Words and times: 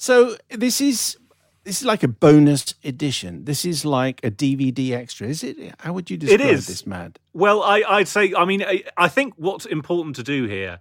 So 0.00 0.36
this 0.48 0.80
is 0.80 1.18
this 1.64 1.82
is 1.82 1.84
like 1.84 2.02
a 2.02 2.08
bonus 2.08 2.74
edition. 2.82 3.44
This 3.44 3.66
is 3.66 3.84
like 3.84 4.24
a 4.24 4.30
DVD 4.30 4.92
extra. 4.92 5.26
Is 5.26 5.44
it? 5.44 5.74
How 5.78 5.92
would 5.92 6.08
you 6.08 6.16
describe 6.16 6.40
is. 6.40 6.66
this, 6.66 6.86
Mad? 6.86 7.18
Well, 7.34 7.62
I, 7.62 7.82
I'd 7.86 8.08
say, 8.08 8.32
I 8.34 8.46
mean, 8.46 8.62
I, 8.62 8.84
I 8.96 9.08
think 9.08 9.34
what's 9.36 9.66
important 9.66 10.16
to 10.16 10.22
do 10.22 10.46
here, 10.46 10.78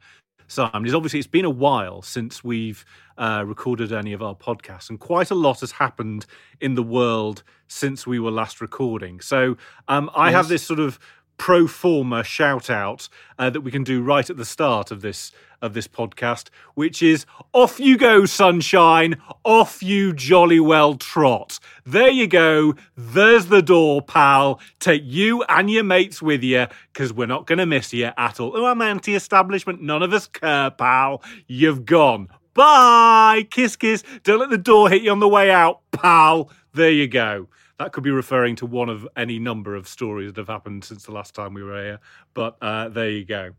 Simon, 0.48 0.86
is 0.86 0.96
obviously 0.96 1.20
it's 1.20 1.28
been 1.28 1.44
a 1.44 1.50
while 1.50 2.02
since 2.02 2.46
we've 2.46 2.86
uh, 3.18 3.44
recorded 3.46 3.92
any 3.92 4.14
of 4.14 4.24
our 4.24 4.36
podcasts, 4.36 4.90
and 4.90 5.02
quite 5.02 5.32
a 5.32 5.36
lot 5.36 5.60
has 5.60 5.74
happened 5.74 6.26
in 6.62 6.76
the 6.76 6.84
world 6.84 7.44
since 7.68 8.08
we 8.08 8.20
were 8.20 8.32
last 8.32 8.62
recording. 8.62 9.20
So 9.20 9.58
um, 9.90 10.10
I 10.16 10.32
have 10.32 10.48
this 10.48 10.64
sort 10.64 10.80
of 10.80 10.98
pro 11.40 11.66
forma 11.66 12.24
shout 12.24 12.70
out 12.70 13.10
uh, 13.40 13.50
that 13.50 13.62
we 13.62 13.72
can 13.72 13.84
do 13.84 14.04
right 14.04 14.30
at 14.30 14.38
the 14.38 14.46
start 14.46 14.92
of 14.92 15.02
this 15.02 15.32
of 15.62 15.74
this 15.74 15.88
podcast, 15.88 16.50
which 16.76 17.02
is 17.04 17.26
off 17.52 17.80
you 17.80 17.98
go, 17.98 18.26
sunshine, 18.26 19.22
off 19.44 19.84
you 19.84 20.14
jolly 20.14 20.60
well 20.60 20.96
trot. 20.96 21.60
There 21.86 22.10
you 22.10 22.28
go. 22.28 22.76
There's 22.96 23.48
the 23.48 23.62
door, 23.62 24.02
pal. 24.02 24.60
Take 24.80 25.02
you 25.04 25.44
and 25.44 25.70
your 25.70 25.84
mates 25.84 26.22
with 26.22 26.44
you, 26.44 26.68
because 26.94 27.12
we're 27.12 27.28
not 27.28 27.46
going 27.46 27.58
to 27.58 27.66
miss 27.66 27.92
you 27.94 28.12
at 28.18 28.40
all. 28.40 28.56
Oh, 28.56 28.66
I'm 28.66 28.82
anti 28.82 29.16
establishment. 29.16 29.82
None 29.82 30.04
of 30.04 30.14
us 30.14 30.28
care, 30.28 30.72
pal. 30.72 31.24
You've 31.48 31.86
gone. 31.86 32.30
Bye. 32.54 33.48
Kiss, 33.50 33.76
kiss. 33.76 34.04
Don't 34.24 34.40
let 34.40 34.50
the 34.50 34.58
door 34.58 34.90
hit 34.90 35.02
you 35.02 35.12
on 35.12 35.20
the 35.20 35.28
way 35.28 35.52
out, 35.52 35.82
pal. 35.92 36.52
There 36.74 36.92
you 36.92 37.08
go. 37.08 37.48
That 37.80 37.94
could 37.94 38.04
be 38.04 38.12
referring 38.12 38.58
to 38.58 38.66
one 38.66 38.90
of 38.90 39.08
any 39.16 39.40
number 39.40 39.74
of 39.74 39.88
stories 39.88 40.34
that 40.34 40.42
have 40.42 40.50
happened 40.50 40.84
since 40.84 41.06
the 41.06 41.14
last 41.14 41.34
time 41.34 41.54
we 41.54 41.64
were 41.64 41.82
here. 41.82 42.00
But 42.34 42.58
uh, 42.62 42.90
there 42.90 43.10
you 43.10 43.24
go. 43.24 43.52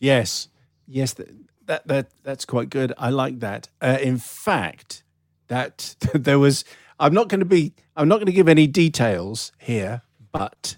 Yes, 0.00 0.48
yes, 0.88 1.14
that 1.14 1.28
that, 1.66 1.86
that 1.86 2.10
that's 2.24 2.44
quite 2.44 2.68
good. 2.68 2.92
I 2.98 3.10
like 3.10 3.38
that. 3.38 3.68
Uh, 3.80 3.98
in 4.02 4.18
fact, 4.18 5.04
that 5.46 5.94
there 6.14 6.38
was. 6.38 6.64
I'm 7.00 7.14
not 7.14 7.28
going 7.28 7.38
to 7.38 7.46
be. 7.46 7.74
I'm 7.96 8.08
not 8.08 8.16
going 8.16 8.26
to 8.26 8.32
give 8.32 8.48
any 8.48 8.66
details 8.66 9.52
here, 9.58 10.02
but 10.32 10.76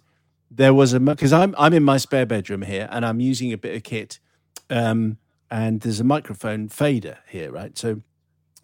there 0.50 0.74
was 0.74 0.92
a 0.92 1.00
because 1.00 1.32
I'm 1.32 1.54
I'm 1.56 1.72
in 1.72 1.82
my 1.82 1.96
spare 1.96 2.26
bedroom 2.26 2.60
here 2.62 2.88
and 2.90 3.06
I'm 3.06 3.20
using 3.20 3.54
a 3.54 3.58
bit 3.58 3.74
of 3.74 3.82
kit, 3.84 4.20
um, 4.68 5.16
and 5.50 5.80
there's 5.80 6.00
a 6.00 6.04
microphone 6.04 6.68
fader 6.68 7.18
here, 7.26 7.50
right? 7.50 7.78
So 7.78 8.02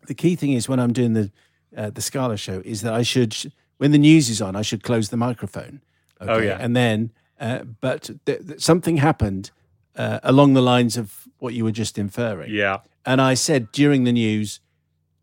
the 0.07 0.15
key 0.15 0.37
thing 0.37 0.53
is 0.53 0.69
when 0.69 0.81
I'm 0.81 0.93
doing 0.93 1.15
the 1.15 1.31
uh, 1.75 1.89
the 1.89 2.03
Scala 2.03 2.37
show 2.37 2.61
is 2.63 2.83
that 2.83 2.93
I 2.93 3.03
should 3.03 3.35
when 3.79 3.93
the 3.93 3.99
news 3.99 4.29
is 4.31 4.41
on 4.43 4.57
I 4.57 4.63
should 4.63 4.83
close 4.83 5.09
the 5.11 5.17
microphone. 5.17 5.81
Okay? 6.21 6.33
Oh, 6.33 6.39
yeah. 6.39 6.57
and 6.61 6.75
then 6.75 7.13
uh, 7.41 7.65
but 7.81 8.11
th- 8.25 8.47
th- 8.47 8.61
something 8.61 8.97
happened 8.99 9.51
uh, 9.97 10.21
along 10.23 10.55
the 10.55 10.63
lines 10.63 10.97
of 10.97 11.29
what 11.39 11.53
you 11.55 11.65
were 11.65 11.73
just 11.73 11.99
inferring. 11.99 12.51
Yeah. 12.53 12.79
And 13.05 13.21
I 13.21 13.35
said 13.35 13.71
during 13.73 14.05
the 14.05 14.13
news, 14.13 14.61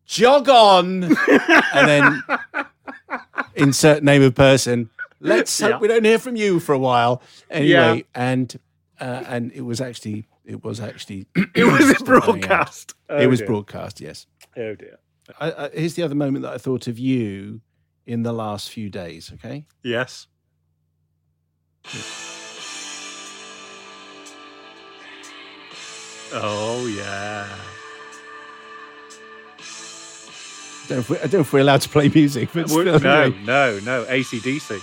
jog 0.06 0.48
on. 0.50 1.04
and 1.73 1.88
then 1.88 2.23
insert 3.56 4.04
name 4.04 4.22
of 4.22 4.36
person. 4.36 4.90
Let's 5.20 5.60
hope 5.60 5.70
Yeah. 5.72 5.78
we 5.80 5.88
don't 5.88 6.04
hear 6.04 6.20
from 6.20 6.36
you 6.36 6.60
for 6.60 6.73
a 6.73 6.80
while. 6.80 7.22
Anyway, 7.50 7.70
Yeah. 7.72 8.02
and 8.14 8.60
uh, 9.00 9.23
and 9.28 9.52
it 9.54 9.62
was 9.62 9.82
actually 9.82 10.28
it 10.45 10.64
was 10.64 10.80
actually 10.80 11.28
It 11.56 11.64
was 11.64 11.90
still 11.98 12.06
going 12.06 12.20
out. 12.22 12.26
broadcast. 12.26 12.94
it 13.10 13.23
Oh, 13.26 13.28
was 13.30 13.40
dear. 13.40 13.48
broadcast. 13.48 14.02
Yes. 14.02 14.28
Oh 14.58 14.76
dear. 14.76 15.00
I, 15.40 15.52
I, 15.52 15.70
here's 15.73 15.95
the 15.95 16.04
other 16.04 16.16
moment 16.16 16.44
that 16.44 16.54
I 16.54 16.58
thought 16.58 16.88
of 16.88 17.00
you 17.00 17.62
in 18.06 18.23
the 18.23 18.34
last 18.34 18.70
few 18.70 18.90
days. 18.90 19.32
Okay. 19.34 19.66
Yes. 19.84 20.28
Oh 26.36 26.88
yeah. 26.88 27.48
I 30.83 30.88
don't 30.88 30.98
know 30.98 31.00
if 31.00 31.10
we're, 31.10 31.17
I 31.17 31.20
don't 31.22 31.33
know 31.33 31.39
if 31.39 31.54
we're 31.54 31.60
allowed 31.60 31.82
to 31.82 31.89
play 31.89 32.10
music, 32.10 32.50
but 32.54 32.70
no, 32.70 32.80
anyway. 32.82 33.39
no, 33.44 33.80
no. 33.80 34.06
ACDC. 34.06 34.82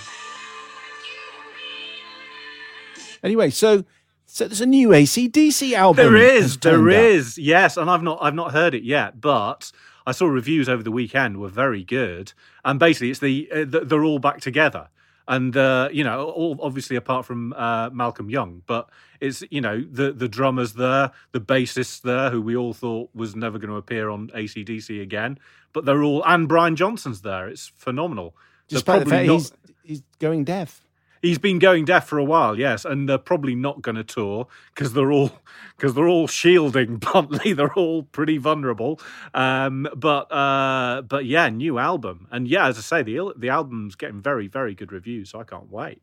Anyway, 3.23 3.51
so 3.51 3.83
so 4.25 4.47
there's 4.47 4.61
a 4.61 4.65
new 4.65 4.89
ACDC 4.89 5.73
album. 5.73 6.05
There 6.05 6.15
is, 6.15 6.57
there 6.57 6.89
is. 6.89 7.37
Yes, 7.37 7.75
and 7.75 7.89
I've 7.89 8.01
not, 8.01 8.19
I've 8.21 8.33
not 8.33 8.53
heard 8.53 8.73
it 8.73 8.83
yet, 8.83 9.19
but 9.19 9.71
I 10.05 10.11
saw 10.11 10.25
reviews 10.25 10.67
over 10.67 10.83
the 10.83 10.91
weekend 10.91 11.37
were 11.37 11.49
very 11.49 11.83
good. 11.83 12.33
And 12.65 12.79
basically, 12.79 13.11
it's 13.11 13.19
the 13.19 13.49
uh, 13.51 13.65
they're 13.83 14.03
all 14.03 14.19
back 14.19 14.41
together, 14.41 14.89
and 15.27 15.55
uh, 15.55 15.89
you 15.91 16.03
know, 16.03 16.25
all 16.25 16.57
obviously 16.61 16.95
apart 16.95 17.25
from 17.25 17.53
uh, 17.53 17.89
Malcolm 17.91 18.29
Young, 18.29 18.63
but 18.65 18.89
it's 19.19 19.43
you 19.49 19.61
know 19.61 19.81
the 19.81 20.11
the 20.11 20.27
drummers 20.27 20.73
there, 20.73 21.11
the 21.31 21.41
bassist 21.41 22.01
there, 22.01 22.29
who 22.29 22.41
we 22.41 22.55
all 22.55 22.73
thought 22.73 23.09
was 23.13 23.35
never 23.35 23.57
going 23.59 23.69
to 23.69 23.77
appear 23.77 24.09
on 24.09 24.29
ACDC 24.29 25.01
again, 25.01 25.37
but 25.73 25.85
they're 25.85 26.03
all 26.03 26.23
and 26.25 26.47
Brian 26.47 26.75
Johnson's 26.75 27.21
there. 27.21 27.47
It's 27.47 27.67
phenomenal. 27.75 28.35
Despite 28.67 29.03
the 29.03 29.09
fact 29.09 29.27
not- 29.27 29.33
he's 29.33 29.53
he's 29.83 30.03
going 30.19 30.43
deaf. 30.43 30.81
He's 31.21 31.37
been 31.37 31.59
going 31.59 31.85
deaf 31.85 32.07
for 32.07 32.17
a 32.17 32.23
while, 32.23 32.57
yes, 32.57 32.83
and 32.83 33.07
they're 33.07 33.17
probably 33.17 33.55
not 33.55 33.81
going 33.81 33.95
to 33.95 34.03
tour 34.03 34.47
because 34.73 34.93
they're 34.93 35.11
all 35.11 35.39
because 35.77 35.93
they're 35.93 36.07
all 36.07 36.27
shielding 36.27 36.97
bluntly. 36.97 37.53
They're 37.53 37.73
all 37.73 38.03
pretty 38.03 38.37
vulnerable. 38.37 38.99
Um, 39.33 39.87
but 39.95 40.31
uh, 40.31 41.03
but 41.03 41.25
yeah, 41.25 41.49
new 41.49 41.77
album, 41.77 42.27
and 42.31 42.47
yeah, 42.47 42.67
as 42.67 42.77
I 42.77 42.81
say, 42.81 43.03
the 43.03 43.33
the 43.37 43.49
album's 43.49 43.95
getting 43.95 44.21
very 44.21 44.47
very 44.47 44.73
good 44.73 44.91
reviews, 44.91 45.29
so 45.29 45.39
I 45.39 45.43
can't 45.43 45.71
wait. 45.71 46.01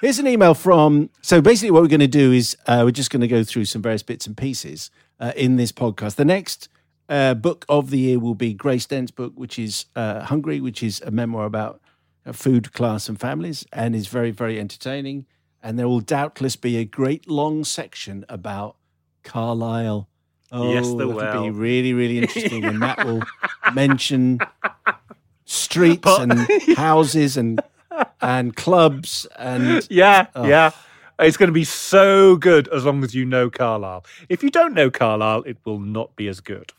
Here's 0.00 0.18
an 0.18 0.26
email 0.26 0.54
from. 0.54 1.10
So 1.22 1.40
basically, 1.40 1.70
what 1.70 1.82
we're 1.82 1.88
going 1.88 2.00
to 2.00 2.06
do 2.06 2.32
is 2.32 2.56
uh, 2.66 2.82
we're 2.84 2.90
just 2.90 3.10
going 3.10 3.20
to 3.20 3.28
go 3.28 3.44
through 3.44 3.66
some 3.66 3.82
various 3.82 4.02
bits 4.02 4.26
and 4.26 4.36
pieces 4.36 4.90
uh, 5.18 5.32
in 5.36 5.56
this 5.56 5.72
podcast. 5.72 6.16
The 6.16 6.24
next 6.24 6.68
uh, 7.08 7.34
book 7.34 7.64
of 7.68 7.90
the 7.90 7.98
year 7.98 8.18
will 8.18 8.34
be 8.34 8.54
Grace 8.54 8.86
Dent's 8.86 9.10
book, 9.10 9.32
which 9.36 9.58
is 9.58 9.86
uh, 9.96 10.20
Hungry, 10.24 10.60
which 10.60 10.82
is 10.82 11.00
a 11.02 11.10
memoir 11.10 11.44
about 11.44 11.80
food, 12.32 12.72
class, 12.72 13.08
and 13.08 13.18
families, 13.20 13.66
and 13.72 13.94
is 13.94 14.06
very, 14.06 14.30
very 14.30 14.58
entertaining. 14.60 15.26
And 15.62 15.78
there 15.78 15.88
will 15.88 16.00
doubtless 16.00 16.56
be 16.56 16.76
a 16.78 16.84
great 16.84 17.28
long 17.28 17.64
section 17.64 18.24
about 18.28 18.76
Carlisle. 19.24 20.08
Oh, 20.52 20.72
Yes, 20.72 20.86
there 20.94 21.06
that'll 21.06 21.44
be 21.44 21.50
really, 21.50 21.92
really 21.92 22.18
interesting, 22.18 22.64
and 22.64 22.80
that 22.82 23.04
will 23.04 23.22
mention 23.74 24.38
streets 25.44 26.00
But- 26.02 26.22
and 26.22 26.48
houses 26.76 27.36
and 27.36 27.60
and 28.20 28.54
clubs 28.56 29.26
and 29.38 29.86
Yeah, 29.90 30.26
Oh. 30.34 30.46
yeah. 30.46 30.70
It's 31.18 31.36
going 31.36 31.48
to 31.48 31.52
be 31.52 31.64
so 31.64 32.36
good 32.36 32.66
as 32.68 32.86
long 32.86 33.04
as 33.04 33.14
you 33.14 33.26
know 33.26 33.50
Carlisle. 33.50 34.06
If 34.30 34.42
you 34.42 34.48
don't 34.50 34.72
know 34.72 34.90
Carlisle, 34.90 35.42
it 35.42 35.58
will 35.66 35.78
not 35.78 36.16
be 36.16 36.28
as 36.28 36.40
good. 36.40 36.72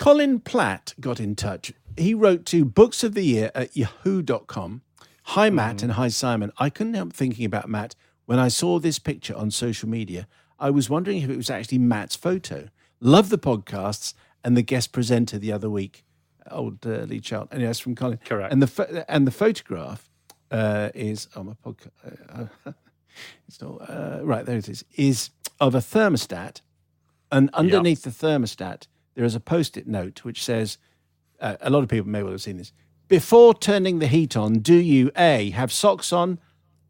Colin 0.00 0.40
Platt 0.40 0.94
got 0.98 1.20
in 1.20 1.36
touch. 1.36 1.74
He 1.94 2.14
wrote 2.14 2.46
to 2.46 2.64
books 2.64 3.04
of 3.04 3.12
the 3.12 3.22
year 3.22 3.50
at 3.54 3.76
yahoo.com. 3.76 4.80
Hi, 5.24 5.50
Matt, 5.50 5.82
and 5.82 5.92
hi, 5.92 6.08
Simon. 6.08 6.52
I 6.56 6.70
couldn't 6.70 6.94
help 6.94 7.12
thinking 7.12 7.44
about 7.44 7.68
Matt 7.68 7.94
when 8.24 8.38
I 8.38 8.48
saw 8.48 8.78
this 8.78 8.98
picture 8.98 9.36
on 9.36 9.50
social 9.50 9.90
media. 9.90 10.26
I 10.58 10.70
was 10.70 10.88
wondering 10.88 11.18
if 11.18 11.28
it 11.28 11.36
was 11.36 11.50
actually 11.50 11.76
Matt's 11.80 12.16
photo. 12.16 12.70
Love 13.00 13.28
the 13.28 13.36
podcasts 13.36 14.14
and 14.42 14.56
the 14.56 14.62
guest 14.62 14.92
presenter 14.92 15.36
the 15.36 15.52
other 15.52 15.68
week, 15.68 16.02
old 16.50 16.86
uh, 16.86 17.00
Lee 17.00 17.20
Child. 17.20 17.48
Anyway, 17.52 17.66
that's 17.66 17.78
from 17.78 17.94
Colin. 17.94 18.20
Correct. 18.24 18.54
And 18.54 18.62
the 18.62 18.68
pho- 18.68 19.04
and 19.06 19.26
the 19.26 19.30
photograph 19.30 20.08
uh, 20.50 20.88
is 20.94 21.28
on 21.36 21.44
my 21.44 21.52
podcast. 21.62 22.48
Uh, 22.66 22.72
it's 23.46 23.60
not 23.60 23.76
uh, 23.86 24.20
right 24.22 24.46
there. 24.46 24.56
It 24.56 24.70
is 24.70 24.82
is 24.94 25.28
of 25.60 25.74
a 25.74 25.80
thermostat, 25.80 26.62
and 27.30 27.50
underneath 27.52 28.00
the 28.00 28.10
thermostat 28.10 28.86
there 29.20 29.26
is 29.26 29.34
a 29.34 29.40
post-it 29.40 29.86
note 29.86 30.24
which 30.24 30.42
says, 30.42 30.78
uh, 31.42 31.54
a 31.60 31.68
lot 31.68 31.82
of 31.82 31.90
people 31.90 32.08
may 32.08 32.22
well 32.22 32.32
have 32.32 32.40
seen 32.40 32.56
this. 32.56 32.72
Before 33.06 33.52
turning 33.52 33.98
the 33.98 34.06
heat 34.06 34.34
on, 34.34 34.60
do 34.60 34.72
you 34.74 35.10
a 35.14 35.50
have 35.50 35.70
socks 35.70 36.10
on, 36.10 36.38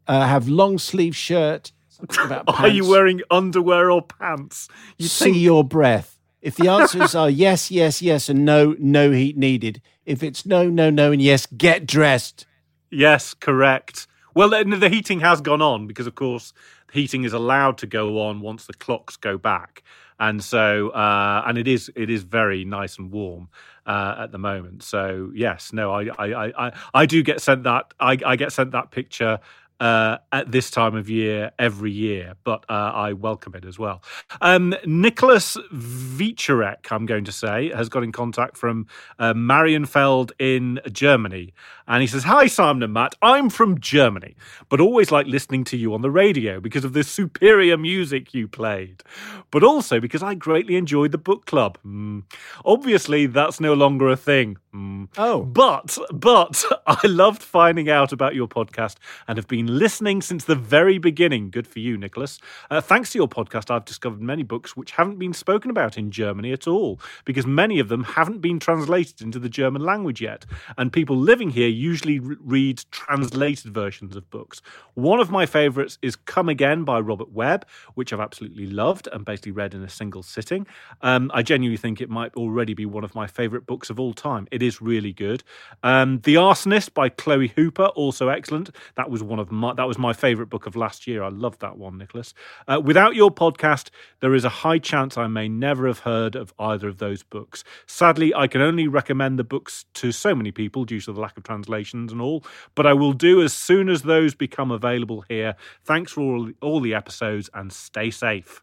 uh, 0.07 0.25
have 0.25 0.47
long 0.47 0.77
sleeve 0.77 1.13
shirt? 1.13 1.73
Are 2.47 2.69
you 2.69 2.87
wearing 2.87 3.19
underwear 3.29 3.91
or 3.91 4.01
pants? 4.01 4.69
You 4.97 5.09
see 5.09 5.37
your 5.37 5.65
breath? 5.65 6.21
If 6.41 6.55
the 6.55 6.69
answers 6.69 7.15
are 7.15 7.29
yes, 7.47 7.69
yes, 7.69 8.01
yes, 8.01 8.29
and 8.29 8.45
no, 8.45 8.77
no 8.79 9.11
heat 9.11 9.35
needed. 9.35 9.81
If 10.05 10.23
it's 10.23 10.45
no, 10.45 10.69
no, 10.69 10.89
no, 10.89 11.11
and 11.11 11.21
yes, 11.21 11.45
get 11.45 11.85
dressed. 11.85 12.45
Yes, 12.89 13.33
correct. 13.33 14.07
Well, 14.33 14.51
the 14.51 14.87
heating 14.87 15.19
has 15.19 15.41
gone 15.41 15.61
on 15.61 15.85
because, 15.85 16.07
of 16.07 16.15
course, 16.15 16.53
heating 16.93 17.25
is 17.25 17.33
allowed 17.33 17.77
to 17.79 17.87
go 17.87 18.21
on 18.21 18.39
once 18.39 18.67
the 18.67 18.73
clocks 18.73 19.17
go 19.17 19.37
back, 19.37 19.83
and 20.21 20.41
so 20.43 20.89
uh, 20.89 21.43
and 21.47 21.57
it 21.57 21.67
is 21.67 21.91
it 21.95 22.09
is 22.09 22.23
very 22.23 22.63
nice 22.63 22.97
and 22.99 23.11
warm 23.11 23.49
uh, 23.87 24.15
at 24.19 24.31
the 24.31 24.37
moment. 24.37 24.83
So 24.83 25.31
yes, 25.33 25.73
no, 25.73 25.91
I 25.91 26.09
I, 26.17 26.67
I, 26.67 26.71
I 26.93 27.05
do 27.07 27.23
get 27.23 27.41
sent 27.41 27.63
that 27.63 27.93
I, 27.99 28.17
I 28.23 28.35
get 28.35 28.53
sent 28.53 28.71
that 28.71 28.91
picture 28.91 29.39
uh, 29.81 30.19
at 30.31 30.51
this 30.51 30.69
time 30.69 30.95
of 30.95 31.09
year 31.09 31.51
every 31.57 31.91
year, 31.91 32.35
but 32.43 32.63
uh, 32.69 32.91
I 32.93 33.13
welcome 33.13 33.55
it 33.55 33.65
as 33.65 33.79
well. 33.79 34.03
Um, 34.39 34.75
Nicholas 34.85 35.57
Vicherek, 35.73 36.91
I'm 36.91 37.07
going 37.07 37.25
to 37.25 37.31
say, 37.31 37.71
has 37.71 37.89
got 37.89 38.03
in 38.03 38.11
contact 38.11 38.57
from 38.57 38.85
uh, 39.17 39.33
Marienfeld 39.33 40.33
in 40.37 40.79
Germany. 40.91 41.53
And 41.87 42.01
he 42.01 42.07
says, 42.07 42.23
Hi, 42.23 42.45
Simon 42.45 42.83
and 42.83 42.93
Matt. 42.93 43.15
I'm 43.23 43.49
from 43.49 43.79
Germany, 43.79 44.35
but 44.69 44.79
always 44.79 45.11
like 45.11 45.25
listening 45.25 45.63
to 45.65 45.77
you 45.77 45.95
on 45.95 46.03
the 46.03 46.11
radio 46.11 46.59
because 46.59 46.85
of 46.85 46.93
the 46.93 47.03
superior 47.03 47.75
music 47.75 48.35
you 48.35 48.47
played, 48.47 49.01
but 49.49 49.63
also 49.63 49.99
because 49.99 50.21
I 50.21 50.35
greatly 50.35 50.75
enjoyed 50.75 51.11
the 51.11 51.17
book 51.17 51.47
club. 51.47 51.79
Mm. 51.83 52.23
Obviously, 52.63 53.25
that's 53.25 53.59
no 53.59 53.73
longer 53.73 54.09
a 54.09 54.15
thing. 54.15 54.57
Mm. 54.73 55.09
Oh. 55.17 55.43
But, 55.43 55.97
but 56.13 56.63
I 56.87 57.05
loved 57.05 57.43
finding 57.43 57.89
out 57.89 58.13
about 58.13 58.35
your 58.35 58.47
podcast 58.47 58.95
and 59.27 59.37
have 59.37 59.47
been 59.47 59.67
listening 59.79 60.21
since 60.21 60.45
the 60.45 60.55
very 60.55 60.97
beginning. 60.97 61.49
Good 61.49 61.67
for 61.67 61.79
you, 61.79 61.97
Nicholas. 61.97 62.39
Uh, 62.69 62.79
thanks 62.79 63.11
to 63.11 63.17
your 63.17 63.27
podcast, 63.27 63.69
I've 63.69 63.85
discovered 63.85 64.21
many 64.21 64.43
books 64.43 64.77
which 64.77 64.91
haven't 64.91 65.19
been 65.19 65.33
spoken 65.33 65.69
about 65.71 65.97
in 65.97 66.09
Germany 66.09 66.53
at 66.53 66.67
all 66.67 66.99
because 67.25 67.45
many 67.45 67.79
of 67.79 67.89
them 67.89 68.03
haven't 68.03 68.39
been 68.39 68.59
translated 68.59 69.21
into 69.21 69.39
the 69.39 69.49
German 69.49 69.81
language 69.81 70.21
yet. 70.21 70.45
And 70.77 70.93
people 70.93 71.17
living 71.17 71.49
here 71.49 71.67
usually 71.67 72.19
re- 72.19 72.37
read 72.39 72.83
translated 72.91 73.73
versions 73.73 74.15
of 74.15 74.29
books. 74.29 74.61
One 74.93 75.19
of 75.19 75.29
my 75.29 75.45
favourites 75.45 75.97
is 76.01 76.15
Come 76.15 76.47
Again 76.47 76.85
by 76.85 76.99
Robert 76.99 77.31
Webb, 77.31 77.65
which 77.95 78.13
I've 78.13 78.19
absolutely 78.21 78.67
loved 78.67 79.09
and 79.11 79.25
basically 79.25 79.51
read 79.51 79.73
in 79.73 79.83
a 79.83 79.89
single 79.89 80.23
sitting. 80.23 80.65
Um, 81.01 81.29
I 81.33 81.41
genuinely 81.43 81.77
think 81.77 81.99
it 81.99 82.09
might 82.09 82.33
already 82.35 82.73
be 82.73 82.85
one 82.85 83.03
of 83.03 83.15
my 83.15 83.27
favourite 83.27 83.65
books 83.65 83.89
of 83.89 83.99
all 83.99 84.13
time. 84.13 84.47
It 84.51 84.60
is 84.61 84.81
really 84.81 85.13
good. 85.13 85.43
Um, 85.83 86.19
the 86.23 86.35
Arsonist 86.35 86.93
by 86.93 87.09
Chloe 87.09 87.49
Hooper, 87.49 87.85
also 87.87 88.29
excellent. 88.29 88.69
That 88.95 89.09
was 89.09 89.23
one 89.23 89.39
of 89.39 89.51
my 89.51 89.73
that 89.73 89.87
was 89.87 89.97
my 89.97 90.13
favourite 90.13 90.49
book 90.49 90.65
of 90.65 90.75
last 90.75 91.07
year. 91.07 91.23
I 91.23 91.29
love 91.29 91.59
that 91.59 91.77
one, 91.77 91.97
Nicholas. 91.97 92.33
Uh, 92.67 92.81
without 92.83 93.15
your 93.15 93.31
podcast, 93.31 93.89
there 94.19 94.33
is 94.33 94.45
a 94.45 94.49
high 94.49 94.79
chance 94.79 95.17
I 95.17 95.27
may 95.27 95.47
never 95.47 95.87
have 95.87 95.99
heard 95.99 96.35
of 96.35 96.53
either 96.59 96.87
of 96.87 96.97
those 96.97 97.23
books. 97.23 97.63
Sadly, 97.85 98.33
I 98.33 98.47
can 98.47 98.61
only 98.61 98.87
recommend 98.87 99.39
the 99.39 99.43
books 99.43 99.85
to 99.95 100.11
so 100.11 100.35
many 100.35 100.51
people 100.51 100.85
due 100.85 101.01
to 101.01 101.13
the 101.13 101.19
lack 101.21 101.37
of 101.37 101.43
translations 101.43 102.11
and 102.11 102.21
all, 102.21 102.43
but 102.75 102.85
I 102.85 102.93
will 102.93 103.13
do 103.13 103.41
as 103.41 103.53
soon 103.53 103.89
as 103.89 104.03
those 104.03 104.35
become 104.35 104.71
available 104.71 105.21
here. 105.27 105.55
Thanks 105.83 106.11
for 106.11 106.21
all, 106.21 106.51
all 106.61 106.79
the 106.79 106.93
episodes 106.93 107.49
and 107.53 107.71
stay 107.71 108.11
safe. 108.11 108.61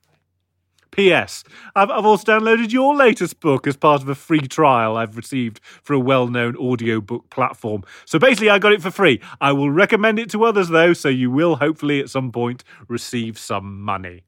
P.S. 0.91 1.45
I've, 1.77 1.91
I've 1.91 2.05
also 2.05 2.25
downloaded 2.25 2.73
your 2.73 2.95
latest 2.95 3.41
book 3.41 3.67
as 3.67 3.77
part 3.77 4.03
of 4.03 4.09
a 4.09 4.15
free 4.15 4.41
trial 4.41 4.97
I've 4.97 5.17
received 5.17 5.61
for 5.83 5.95
a 5.95 5.99
well 6.01 6.27
known 6.29 6.57
audiobook 6.57 7.31
platform. 7.31 7.85
So 8.05 8.19
basically, 8.19 8.51
I 8.51 8.59
got 8.59 8.73
it 8.73 8.83
for 8.83 8.91
free. 8.91 9.21
I 9.41 9.53
will 9.53 9.71
recommend 9.71 10.19
it 10.19 10.31
to 10.31 10.45
others, 10.45 10.69
though, 10.69 10.93
so 10.93 11.09
you 11.09 11.31
will 11.31 11.57
hopefully 11.57 12.01
at 12.01 12.11
some 12.11 12.33
point 12.33 12.65
receive 12.89 13.39
some 13.39 13.81
money. 13.83 14.25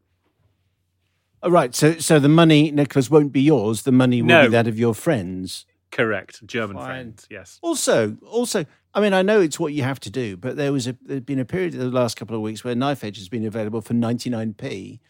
All 1.42 1.50
right. 1.50 1.74
So, 1.74 1.98
so 1.98 2.18
the 2.18 2.28
money, 2.28 2.70
Nicholas, 2.70 3.10
won't 3.10 3.32
be 3.32 3.40
yours. 3.40 3.82
The 3.82 3.92
money 3.92 4.20
will 4.20 4.28
No. 4.28 4.42
be 4.42 4.48
that 4.52 4.66
of 4.66 4.78
your 4.78 4.94
friends. 4.94 5.64
Correct. 5.90 6.46
German 6.46 6.76
Fine. 6.76 6.86
friends, 6.86 7.26
yes. 7.30 7.58
Also, 7.62 8.16
also, 8.26 8.64
I 8.94 9.00
mean, 9.00 9.12
I 9.12 9.22
know 9.22 9.40
it's 9.40 9.58
what 9.58 9.72
you 9.72 9.82
have 9.82 9.98
to 10.00 10.10
do, 10.10 10.36
but 10.36 10.56
there 10.56 10.72
was 10.72 10.86
a 10.86 10.96
there's 11.04 11.22
been 11.22 11.38
a 11.40 11.44
period 11.44 11.74
in 11.74 11.80
the 11.80 11.86
last 11.90 12.16
couple 12.16 12.36
of 12.36 12.42
weeks 12.42 12.62
where 12.62 12.74
Knife 12.76 13.02
Edge 13.02 13.16
has 13.18 13.28
been 13.28 13.44
available 13.44 13.80
for 13.80 13.94
99p 13.94 15.00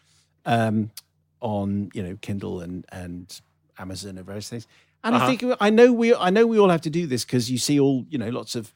um, 0.46 0.90
on 1.40 1.90
you 1.94 2.02
know 2.02 2.16
Kindle 2.20 2.60
and 2.60 2.84
and 2.92 3.40
Amazon 3.78 4.16
and 4.18 4.26
various 4.26 4.48
things. 4.48 4.66
And 5.02 5.14
Uh-huh. 5.14 5.24
I 5.26 5.36
think 5.36 5.56
I 5.60 5.70
know 5.70 5.92
we 5.92 6.14
I 6.14 6.30
know 6.30 6.46
we 6.46 6.58
all 6.58 6.68
have 6.70 6.82
to 6.82 6.90
do 6.90 7.06
this 7.06 7.24
because 7.24 7.50
you 7.50 7.58
see 7.58 7.80
all 7.80 8.04
you 8.08 8.18
know 8.18 8.28
lots 8.28 8.54
of 8.54 8.72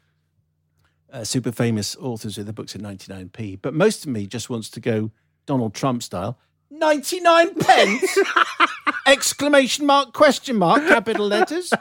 uh, 1.12 1.22
super 1.24 1.52
famous 1.52 1.96
authors 1.96 2.36
with 2.36 2.46
their 2.46 2.52
books 2.52 2.74
at 2.74 2.80
99p, 2.80 3.58
but 3.62 3.72
most 3.74 4.04
of 4.04 4.10
me 4.10 4.26
just 4.26 4.50
wants 4.50 4.68
to 4.70 4.80
go 4.80 5.10
Donald 5.46 5.72
Trump 5.74 6.02
style. 6.02 6.38
99 6.70 7.54
pence! 7.54 8.18
Exclamation 9.06 9.86
mark, 9.86 10.12
question 10.12 10.56
mark, 10.56 10.86
capital 10.88 11.26
letters. 11.26 11.72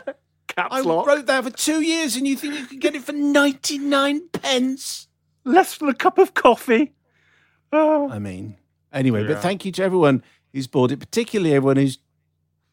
Caps 0.48 0.70
I 0.72 0.82
lock. 0.82 1.08
wrote 1.08 1.26
that 1.26 1.44
for 1.46 1.50
two 1.50 1.82
years, 1.82 2.16
and 2.16 2.28
you 2.28 2.36
think 2.36 2.54
you 2.60 2.66
could 2.68 2.80
get 2.82 2.96
it 2.96 3.02
for 3.04 3.14
99 3.14 4.28
pence? 4.34 5.08
Less 5.46 5.78
than 5.78 5.90
a 5.90 5.94
cup 5.96 6.18
of 6.20 6.34
coffee. 6.36 6.94
Oh. 7.72 8.10
I 8.12 8.20
mean, 8.20 8.58
anyway, 8.92 9.22
Yeah. 9.24 9.30
but 9.34 9.42
thank 9.42 9.66
you 9.66 9.72
to 9.72 9.84
everyone 9.84 10.22
who's 10.54 10.68
bought 10.68 10.92
it, 10.92 11.00
particularly 11.00 11.54
everyone 11.56 11.78
who's 11.78 11.98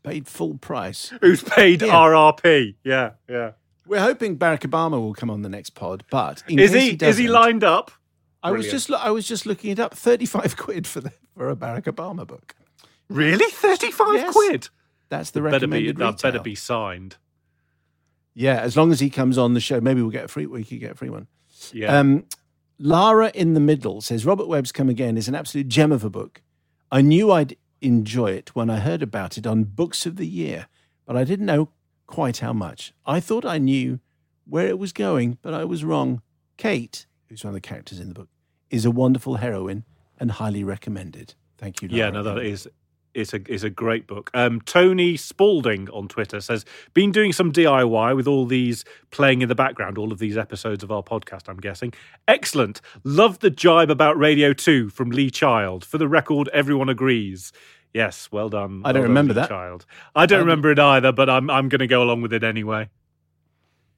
paid 0.02 0.26
full 0.28 0.58
price. 0.58 1.12
Who's 1.20 1.42
paid 1.42 1.82
Yeah. 1.82 1.88
RRP? 1.94 2.74
Yeah, 2.84 3.12
yeah. 3.28 3.52
We're 3.86 4.00
hoping 4.00 4.38
Barack 4.38 4.60
Obama 4.60 4.92
will 5.00 5.14
come 5.14 5.30
on 5.30 5.42
the 5.42 5.48
next 5.48 5.70
pod, 5.70 6.04
but 6.10 6.44
Is 6.48 6.70
case 6.72 7.00
he? 7.00 7.06
is 7.06 7.16
he 7.16 7.26
lined 7.28 7.64
up? 7.64 7.90
I 8.42 8.52
was 8.52 8.70
just 8.70 8.90
I 8.92 9.10
was 9.10 9.26
just 9.26 9.44
looking 9.46 9.70
it 9.72 9.80
up. 9.80 9.94
Thirty-five 9.94 10.56
quid 10.58 10.86
for 10.86 11.00
the 11.00 11.12
for 11.36 11.50
a 11.50 11.56
Barack 11.56 11.84
Obama 11.84 12.26
book. 12.26 12.54
Really? 13.08 13.50
Thirty-five 13.50 14.14
Yes. 14.14 14.32
quid. 14.32 14.68
That's 15.08 15.30
the 15.32 15.40
Better 15.40 15.66
be. 15.66 15.72
recommended 15.88 15.96
That 15.96 16.22
better 16.22 16.38
be 16.40 16.54
signed. 16.54 17.16
Yeah, 18.34 18.60
as 18.60 18.76
long 18.76 18.92
as 18.92 19.00
he 19.00 19.10
comes 19.10 19.36
on 19.36 19.54
the 19.54 19.60
show, 19.60 19.80
maybe 19.80 20.00
we'll 20.02 20.12
get 20.12 20.26
a 20.26 20.28
free. 20.28 20.46
We 20.46 20.62
could 20.64 20.78
get 20.80 20.92
a 20.92 20.94
free 20.94 21.10
one. 21.10 21.26
Yeah. 21.72 21.98
Um, 21.98 22.24
Lara 22.78 23.30
in 23.34 23.54
the 23.54 23.60
Middle 23.60 24.00
says 24.00 24.24
Robert 24.24 24.46
Webb's 24.46 24.72
Come 24.72 24.88
Again 24.88 25.16
is 25.18 25.26
an 25.28 25.34
absolute 25.34 25.68
gem 25.68 25.90
of 25.92 26.04
a 26.04 26.10
book. 26.10 26.40
I 26.92 27.02
knew 27.02 27.30
I'd 27.32 27.56
enjoy 27.80 28.32
it 28.32 28.54
when 28.54 28.70
I 28.70 28.80
heard 28.80 29.02
about 29.02 29.38
it 29.38 29.46
on 29.46 29.64
Books 29.64 30.06
of 30.06 30.16
the 30.16 30.26
Year, 30.26 30.66
but 31.06 31.16
I 31.16 31.24
didn't 31.24 31.46
know 31.46 31.70
quite 32.06 32.38
how 32.38 32.52
much. 32.52 32.92
I 33.06 33.20
thought 33.20 33.44
I 33.44 33.58
knew 33.58 34.00
where 34.44 34.66
it 34.66 34.78
was 34.78 34.92
going, 34.92 35.38
but 35.42 35.54
I 35.54 35.64
was 35.64 35.84
wrong. 35.84 36.22
Kate, 36.56 37.06
who's 37.28 37.44
one 37.44 37.50
of 37.50 37.54
the 37.54 37.60
characters 37.60 38.00
in 38.00 38.08
the 38.08 38.14
book, 38.14 38.28
is 38.68 38.84
a 38.84 38.90
wonderful 38.90 39.36
heroine 39.36 39.84
and 40.18 40.32
highly 40.32 40.64
recommended. 40.64 41.34
Thank 41.58 41.82
you. 41.82 41.88
Yeah, 41.90 42.04
Lara. 42.04 42.12
no, 42.12 42.22
that 42.22 42.38
is 42.38 42.68
it's 43.14 43.32
a 43.32 43.40
it's 43.46 43.62
a 43.62 43.70
great 43.70 44.06
book. 44.06 44.30
Um, 44.34 44.60
Tony 44.60 45.16
Spalding 45.16 45.88
on 45.90 46.08
Twitter 46.08 46.40
says, 46.40 46.64
"Been 46.94 47.12
doing 47.12 47.32
some 47.32 47.52
DIY 47.52 48.14
with 48.14 48.26
all 48.26 48.46
these 48.46 48.84
playing 49.10 49.42
in 49.42 49.48
the 49.48 49.54
background, 49.54 49.98
all 49.98 50.12
of 50.12 50.18
these 50.18 50.36
episodes 50.36 50.82
of 50.82 50.90
our 50.90 51.02
podcast. 51.02 51.48
I'm 51.48 51.58
guessing. 51.58 51.92
Excellent. 52.28 52.80
Love 53.04 53.40
the 53.40 53.50
jibe 53.50 53.90
about 53.90 54.18
Radio 54.18 54.52
Two 54.52 54.88
from 54.90 55.10
Lee 55.10 55.30
Child. 55.30 55.84
For 55.84 55.98
the 55.98 56.08
record, 56.08 56.48
everyone 56.52 56.88
agrees." 56.88 57.52
Yes, 57.92 58.28
well 58.30 58.48
done. 58.48 58.82
I 58.84 58.92
don't 58.92 59.02
well 59.02 59.08
remember 59.08 59.34
that. 59.34 59.48
Child. 59.48 59.84
I 60.14 60.26
don't 60.26 60.38
I 60.38 60.42
remember 60.42 60.70
it 60.70 60.78
either, 60.78 61.12
but 61.12 61.28
I'm 61.28 61.50
I'm 61.50 61.68
going 61.68 61.80
to 61.80 61.86
go 61.88 62.02
along 62.02 62.22
with 62.22 62.32
it 62.32 62.44
anyway. 62.44 62.88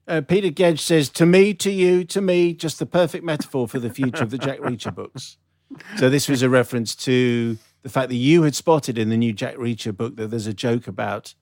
Uh, 0.07 0.21
Peter 0.21 0.49
Gedge 0.49 0.79
says, 0.79 1.09
"To 1.09 1.25
me, 1.25 1.53
to 1.53 1.71
you, 1.71 2.03
to 2.05 2.21
me, 2.21 2.53
just 2.53 2.79
the 2.79 2.85
perfect 2.85 3.23
metaphor 3.23 3.67
for 3.67 3.79
the 3.79 3.89
future 3.89 4.23
of 4.23 4.31
the 4.31 4.37
Jack 4.37 4.59
Reacher 4.59 4.93
books." 4.93 5.37
So 5.97 6.07
this 6.07 6.29
was 6.29 6.43
a 6.43 6.49
reference 6.51 6.93
to 6.97 7.57
the 7.83 7.89
fact 7.89 8.09
that 8.09 8.15
you 8.15 8.43
had 8.43 8.55
spotted 8.55 8.97
in 8.97 9.09
the 9.09 9.17
new 9.17 9.31
Jack 9.33 9.55
Reacher 9.55 9.95
book 9.95 10.15
that 10.15 10.27
there's 10.31 10.47
a 10.47 10.53
joke 10.53 10.87
about 10.87 11.35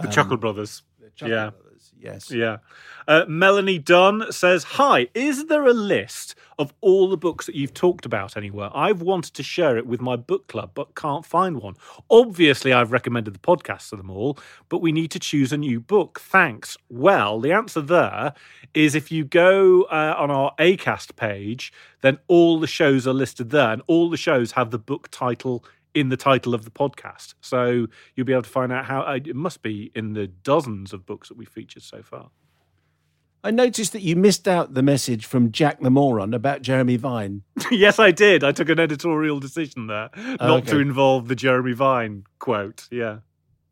The 0.00 0.08
Chuckle 0.08 0.34
um, 0.34 0.40
Brothers. 0.40 0.82
the 1.00 1.10
Chuckle 1.10 1.34
Yeah. 1.34 1.50
Brothers. 1.50 1.65
Yes. 2.06 2.30
Yeah. 2.30 2.58
Uh, 3.08 3.24
Melanie 3.28 3.78
Dunn 3.78 4.30
says, 4.30 4.62
Hi, 4.64 5.08
is 5.14 5.46
there 5.46 5.66
a 5.66 5.72
list 5.72 6.34
of 6.58 6.72
all 6.80 7.08
the 7.08 7.16
books 7.16 7.46
that 7.46 7.54
you've 7.54 7.74
talked 7.74 8.06
about 8.06 8.36
anywhere? 8.36 8.70
I've 8.72 9.02
wanted 9.02 9.34
to 9.34 9.42
share 9.42 9.76
it 9.76 9.86
with 9.86 10.00
my 10.00 10.14
book 10.14 10.46
club, 10.46 10.70
but 10.74 10.94
can't 10.94 11.26
find 11.26 11.60
one. 11.60 11.74
Obviously, 12.08 12.72
I've 12.72 12.92
recommended 12.92 13.34
the 13.34 13.40
podcast 13.40 13.90
to 13.90 13.96
them 13.96 14.10
all, 14.10 14.38
but 14.68 14.78
we 14.78 14.92
need 14.92 15.10
to 15.12 15.18
choose 15.18 15.52
a 15.52 15.56
new 15.56 15.80
book. 15.80 16.20
Thanks. 16.20 16.76
Well, 16.88 17.40
the 17.40 17.52
answer 17.52 17.80
there 17.80 18.34
is 18.72 18.94
if 18.94 19.10
you 19.10 19.24
go 19.24 19.82
uh, 19.84 20.14
on 20.16 20.30
our 20.30 20.54
ACAST 20.58 21.16
page, 21.16 21.72
then 22.02 22.18
all 22.28 22.60
the 22.60 22.66
shows 22.68 23.06
are 23.06 23.14
listed 23.14 23.50
there, 23.50 23.72
and 23.72 23.82
all 23.88 24.10
the 24.10 24.16
shows 24.16 24.52
have 24.52 24.70
the 24.70 24.78
book 24.78 25.08
title 25.10 25.64
in 25.96 26.10
the 26.10 26.16
title 26.16 26.54
of 26.54 26.64
the 26.64 26.70
podcast. 26.70 27.34
So 27.40 27.86
you'll 28.14 28.26
be 28.26 28.32
able 28.32 28.42
to 28.42 28.50
find 28.50 28.70
out 28.70 28.84
how 28.84 29.00
uh, 29.00 29.18
it 29.24 29.34
must 29.34 29.62
be 29.62 29.90
in 29.94 30.12
the 30.12 30.26
dozens 30.26 30.92
of 30.92 31.06
books 31.06 31.28
that 31.28 31.38
we've 31.38 31.48
featured 31.48 31.82
so 31.82 32.02
far. 32.02 32.28
I 33.42 33.50
noticed 33.50 33.92
that 33.92 34.02
you 34.02 34.14
missed 34.14 34.46
out 34.46 34.74
the 34.74 34.82
message 34.82 35.24
from 35.24 35.52
Jack 35.52 35.80
the 35.80 35.90
Moron 35.90 36.34
about 36.34 36.60
Jeremy 36.62 36.96
Vine. 36.96 37.42
yes, 37.70 37.98
I 37.98 38.10
did. 38.10 38.44
I 38.44 38.52
took 38.52 38.68
an 38.68 38.78
editorial 38.78 39.40
decision 39.40 39.86
there 39.86 40.10
not 40.40 40.66
to 40.66 40.72
Okay. 40.74 40.80
involve 40.80 41.28
the 41.28 41.36
Jeremy 41.36 41.72
Vine 41.72 42.24
quote. 42.40 42.88
Yeah. 42.90 43.18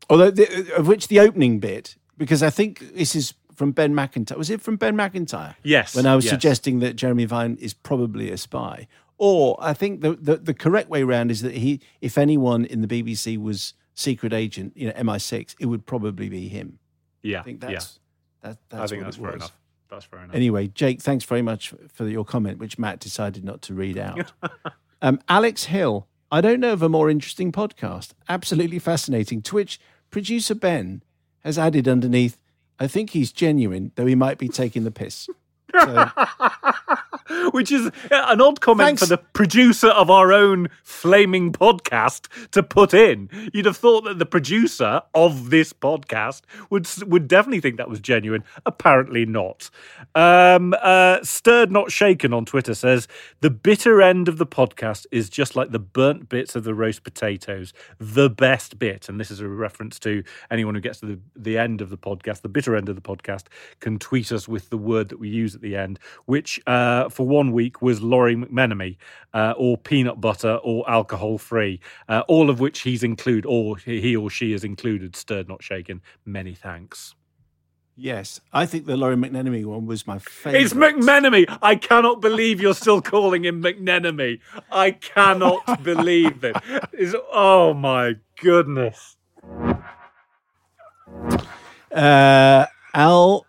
Although, 0.09 0.31
the, 0.31 0.73
of 0.75 0.87
which 0.87 1.09
the 1.09 1.19
opening 1.19 1.59
bit, 1.59 1.95
because 2.17 2.41
I 2.41 2.49
think 2.49 2.79
this 2.95 3.15
is 3.15 3.33
from 3.53 3.71
Ben 3.71 3.93
Macintyre. 3.93 4.37
Was 4.37 4.49
it 4.49 4.61
from 4.61 4.77
Ben 4.77 4.95
Macintyre? 4.95 5.55
Yes. 5.63 5.95
when 5.95 6.05
I 6.05 6.15
was 6.15 6.25
yes. 6.25 6.31
suggesting 6.31 6.79
that 6.79 6.95
Jeremy 6.95 7.25
Vine 7.25 7.57
is 7.59 7.73
probably 7.73 8.31
a 8.31 8.37
spy. 8.37 8.87
Or 9.17 9.57
I 9.59 9.73
think 9.73 10.01
the, 10.01 10.13
the, 10.13 10.37
the 10.37 10.53
correct 10.53 10.89
way 10.89 11.03
round 11.03 11.31
is 11.31 11.41
that 11.41 11.55
he, 11.55 11.79
if 12.01 12.17
anyone 12.17 12.65
in 12.65 12.81
the 12.81 12.87
BBC 12.87 13.41
was 13.41 13.73
secret 13.93 14.33
agent, 14.33 14.73
you 14.75 14.87
know, 14.87 14.93
MI6, 14.93 15.55
it 15.59 15.67
would 15.67 15.85
probably 15.85 16.29
be 16.29 16.47
him. 16.49 16.79
Yeah. 17.21 17.39
I 17.39 17.43
think 17.43 17.63
yeah. 17.63 17.71
that's 17.71 17.99
that, 18.41 18.57
that's 18.69 18.83
I 18.83 18.87
think 18.87 19.03
that's 19.03 19.17
fair 19.17 19.25
was. 19.27 19.35
enough. 19.35 19.53
That's 19.89 20.05
fair 20.05 20.19
enough. 20.23 20.35
Anyway, 20.35 20.67
Jake, 20.67 21.01
thanks 21.01 21.23
very 21.25 21.41
much 21.41 21.73
for 21.91 22.07
your 22.07 22.25
comment, 22.25 22.59
which 22.59 22.77
Matt 22.77 22.99
decided 22.99 23.43
not 23.43 23.61
to 23.63 23.73
read 23.73 23.97
out. 23.97 24.31
um, 25.01 25.19
Alex 25.29 25.65
Hill, 25.65 26.07
I 26.31 26.41
don't 26.41 26.59
know 26.59 26.73
of 26.73 26.81
a 26.81 26.89
more 26.89 27.09
interesting 27.09 27.51
podcast. 27.51 28.11
Absolutely 28.27 28.79
fascinating. 28.79 29.41
Twitch 29.41 29.79
producer 30.09 30.55
Ben 30.55 31.01
has 31.43 31.57
added 31.57 31.87
underneath, 31.87 32.37
I 32.79 32.87
think 32.87 33.11
he's 33.11 33.31
genuine, 33.31 33.91
though 33.95 34.05
he 34.05 34.15
might 34.15 34.37
be 34.37 34.49
taking 34.49 34.83
the 34.83 34.91
piss. 34.91 35.29
So, 35.83 36.09
which 37.51 37.71
is 37.71 37.89
an 38.11 38.41
odd 38.41 38.61
comment 38.61 38.87
Thanks. 38.87 39.01
for 39.01 39.07
the 39.07 39.17
producer 39.17 39.87
of 39.87 40.09
our 40.09 40.31
own 40.31 40.69
flaming 40.83 41.51
podcast 41.51 42.27
to 42.51 42.61
put 42.61 42.93
in. 42.93 43.29
You'd 43.53 43.65
have 43.65 43.77
thought 43.77 44.05
that 44.05 44.19
the 44.19 44.25
producer 44.25 45.01
of 45.13 45.49
this 45.49 45.73
podcast 45.73 46.41
would 46.69 46.87
would 47.07 47.27
definitely 47.27 47.61
think 47.61 47.77
that 47.77 47.89
was 47.89 47.99
genuine. 47.99 48.43
Apparently 48.65 49.25
not. 49.25 49.69
Um, 50.13 50.75
uh, 50.81 51.23
Stirred 51.23 51.71
not 51.71 51.91
shaken 51.91 52.33
on 52.33 52.45
Twitter 52.45 52.73
says 52.73 53.07
the 53.41 53.49
bitter 53.49 54.01
end 54.01 54.27
of 54.27 54.37
the 54.37 54.45
podcast 54.45 55.05
is 55.11 55.29
just 55.29 55.55
like 55.55 55.71
the 55.71 55.79
burnt 55.79 56.29
bits 56.29 56.55
of 56.55 56.63
the 56.63 56.73
roast 56.73 57.03
potatoes, 57.03 57.73
the 57.99 58.29
best 58.29 58.77
bit. 58.77 59.09
And 59.09 59.19
this 59.19 59.31
is 59.31 59.39
a 59.39 59.47
reference 59.47 59.99
to 59.99 60.23
anyone 60.51 60.75
who 60.75 60.81
gets 60.81 60.99
to 60.99 61.05
the, 61.05 61.19
the 61.35 61.57
end 61.57 61.81
of 61.81 61.89
the 61.89 61.97
podcast, 61.97 62.41
the 62.41 62.49
bitter 62.49 62.75
end 62.75 62.89
of 62.89 62.95
the 62.95 63.01
podcast, 63.01 63.45
can 63.79 63.97
tweet 63.97 64.31
us 64.31 64.47
with 64.47 64.69
the 64.69 64.77
word 64.77 65.09
that 65.09 65.19
we 65.19 65.29
use 65.29 65.55
at 65.55 65.61
the 65.61 65.75
end, 65.75 65.99
which 66.25 66.59
uh, 66.67 67.09
for 67.15 67.25
one 67.25 67.51
week 67.51 67.81
was 67.81 68.01
Lawrie 68.01 68.35
McMenemy, 68.35 68.97
uh, 69.33 69.53
or 69.57 69.77
peanut 69.77 70.21
butter, 70.21 70.59
or 70.63 70.89
alcohol 70.89 71.37
free, 71.37 71.79
uh, 72.09 72.23
all 72.27 72.49
of 72.49 72.59
which 72.59 72.81
he's 72.81 73.03
included, 73.03 73.45
or 73.47 73.77
he 73.77 74.15
or 74.15 74.29
she 74.29 74.51
has 74.51 74.63
included, 74.63 75.15
stirred 75.15 75.47
not 75.47 75.63
shaken. 75.63 76.01
Many 76.25 76.53
thanks. 76.53 77.15
Yes, 77.97 78.41
I 78.51 78.65
think 78.65 78.87
the 78.87 78.97
Laurie 78.97 79.15
McNenemy 79.15 79.63
one 79.63 79.85
was 79.85 80.05
my 80.05 80.19
favorite. 80.19 80.61
It's 80.63 80.73
McMenemy. 80.73 81.45
I 81.61 81.75
cannot 81.75 82.19
believe 82.19 82.59
you're 82.59 82.73
still 82.73 83.01
calling 83.01 83.45
him 83.45 83.63
McNenemy. 83.63 84.41
I 84.69 84.91
cannot 84.91 85.81
believe 85.83 86.43
it. 86.43 86.57
It's, 86.91 87.15
oh 87.31 87.73
my 87.73 88.15
goodness. 88.41 89.15
Uh, 91.89 92.65
Al, 92.93 93.45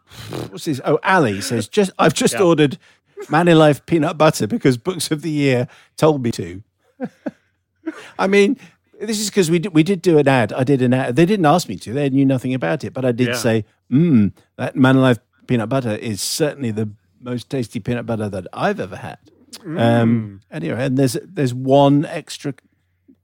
what's 0.51 0.67
this? 0.67 0.81
Oh, 0.85 0.99
Ali 1.03 1.41
says 1.41 1.67
just 1.69 1.91
I've 1.99 2.15
just 2.15 2.35
Yeah. 2.35 2.43
ordered 2.43 2.79
Manilife 3.29 3.85
peanut 3.87 4.17
butter 4.19 4.47
because 4.47 4.77
Books 4.77 5.11
of 5.11 5.23
the 5.23 5.31
Year 5.31 5.69
told 5.97 6.23
me 6.23 6.31
to. 6.33 6.63
I 8.19 8.27
mean, 8.27 8.59
this 9.01 9.21
is 9.21 9.31
because 9.31 9.51
we 9.51 9.59
did, 9.59 9.75
we 9.75 9.83
did 9.83 10.03
do 10.03 10.19
an 10.19 10.27
ad. 10.29 10.53
I 10.53 10.65
did 10.65 10.83
an 10.83 10.93
ad. 10.95 11.17
They 11.17 11.27
didn't 11.27 11.47
ask 11.47 11.69
me 11.69 11.77
to. 11.79 11.93
They 11.93 12.11
knew 12.11 12.25
nothing 12.25 12.55
about 12.55 12.85
it, 12.85 12.93
but 12.93 13.05
I 13.05 13.13
did 13.13 13.29
Yeah. 13.29 13.35
say, 13.35 13.65
"Mmm, 13.91 14.33
that 14.57 14.75
Manilife 14.75 15.19
peanut 15.47 15.69
butter 15.69 15.95
is 15.95 16.21
certainly 16.21 16.71
the 16.71 16.89
most 17.21 17.49
tasty 17.51 17.79
peanut 17.81 18.07
butter 18.07 18.29
that 18.29 18.47
I've 18.53 18.81
ever 18.81 18.97
had." 18.97 19.19
Mm. 19.59 19.81
Um, 19.81 20.41
anyway, 20.51 20.87
and 20.87 20.97
there's 20.99 21.17
there's 21.23 21.55
one 21.55 22.05
extra 22.07 22.55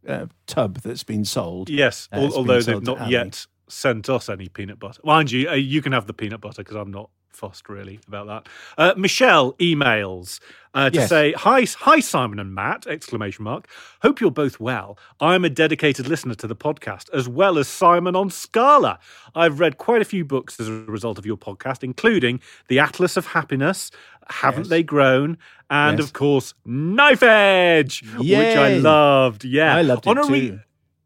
uh, 0.06 0.26
tub 0.46 0.78
that's 0.78 1.04
been 1.04 1.24
sold. 1.24 1.68
Yes, 1.70 2.08
Uh, 2.12 2.16
al- 2.16 2.24
it's 2.26 2.34
been 2.34 2.38
although 2.40 2.60
they've 2.62 2.82
not 2.82 3.10
yet 3.10 3.46
sent 3.72 4.08
us 4.10 4.28
any 4.28 4.48
peanut 4.48 4.78
butter. 4.78 5.00
Mind 5.04 5.30
you, 5.32 5.48
uh, 5.48 5.54
you 5.54 5.80
can 5.82 5.92
have 5.92 6.06
the 6.06 6.12
peanut 6.14 6.40
butter 6.40 6.62
because 6.62 6.76
I'm 6.76 6.90
not 6.90 7.10
fussed 7.32 7.70
really 7.70 7.98
about 8.06 8.26
that. 8.26 8.46
Uh, 8.76 8.92
Michelle 8.96 9.54
emails 9.54 10.38
uh, 10.74 10.90
to 10.90 10.96
Yes. 11.00 11.08
say 11.08 11.32
hi, 11.32 11.64
hi 11.78 11.98
Simon 12.00 12.38
and 12.38 12.54
Matt! 12.54 12.86
Exclamation 12.86 13.42
mark. 13.44 13.66
Hope 14.02 14.20
you're 14.20 14.30
both 14.30 14.60
well. 14.60 14.98
I 15.18 15.34
am 15.34 15.42
a 15.44 15.48
dedicated 15.50 16.06
listener 16.06 16.34
to 16.36 16.46
the 16.46 16.54
podcast 16.54 17.08
as 17.14 17.28
well 17.30 17.56
as 17.58 17.68
Simon 17.68 18.14
on 18.14 18.28
Scala. 18.28 18.98
I've 19.34 19.60
read 19.60 19.78
quite 19.78 20.02
a 20.02 20.04
few 20.04 20.26
books 20.26 20.60
as 20.60 20.68
a 20.68 20.72
result 20.72 21.16
of 21.18 21.24
your 21.24 21.38
podcast, 21.38 21.82
including 21.82 22.40
The 22.68 22.78
Atlas 22.78 23.16
of 23.16 23.26
Happiness. 23.28 23.90
Haven't 24.28 24.64
Yes. 24.64 24.68
they 24.68 24.82
grown? 24.82 25.38
And 25.70 25.98
Yes. 25.98 26.08
of 26.08 26.12
course, 26.12 26.52
Knife 26.66 27.22
Edge, 27.22 28.04
which 28.18 28.30
I 28.34 28.74
loved. 28.74 29.42
Yeah, 29.44 29.74
I 29.74 29.80
loved 29.82 30.06
it 30.06 30.10
on 30.10 30.18
a 30.18 30.22
too. 30.26 30.60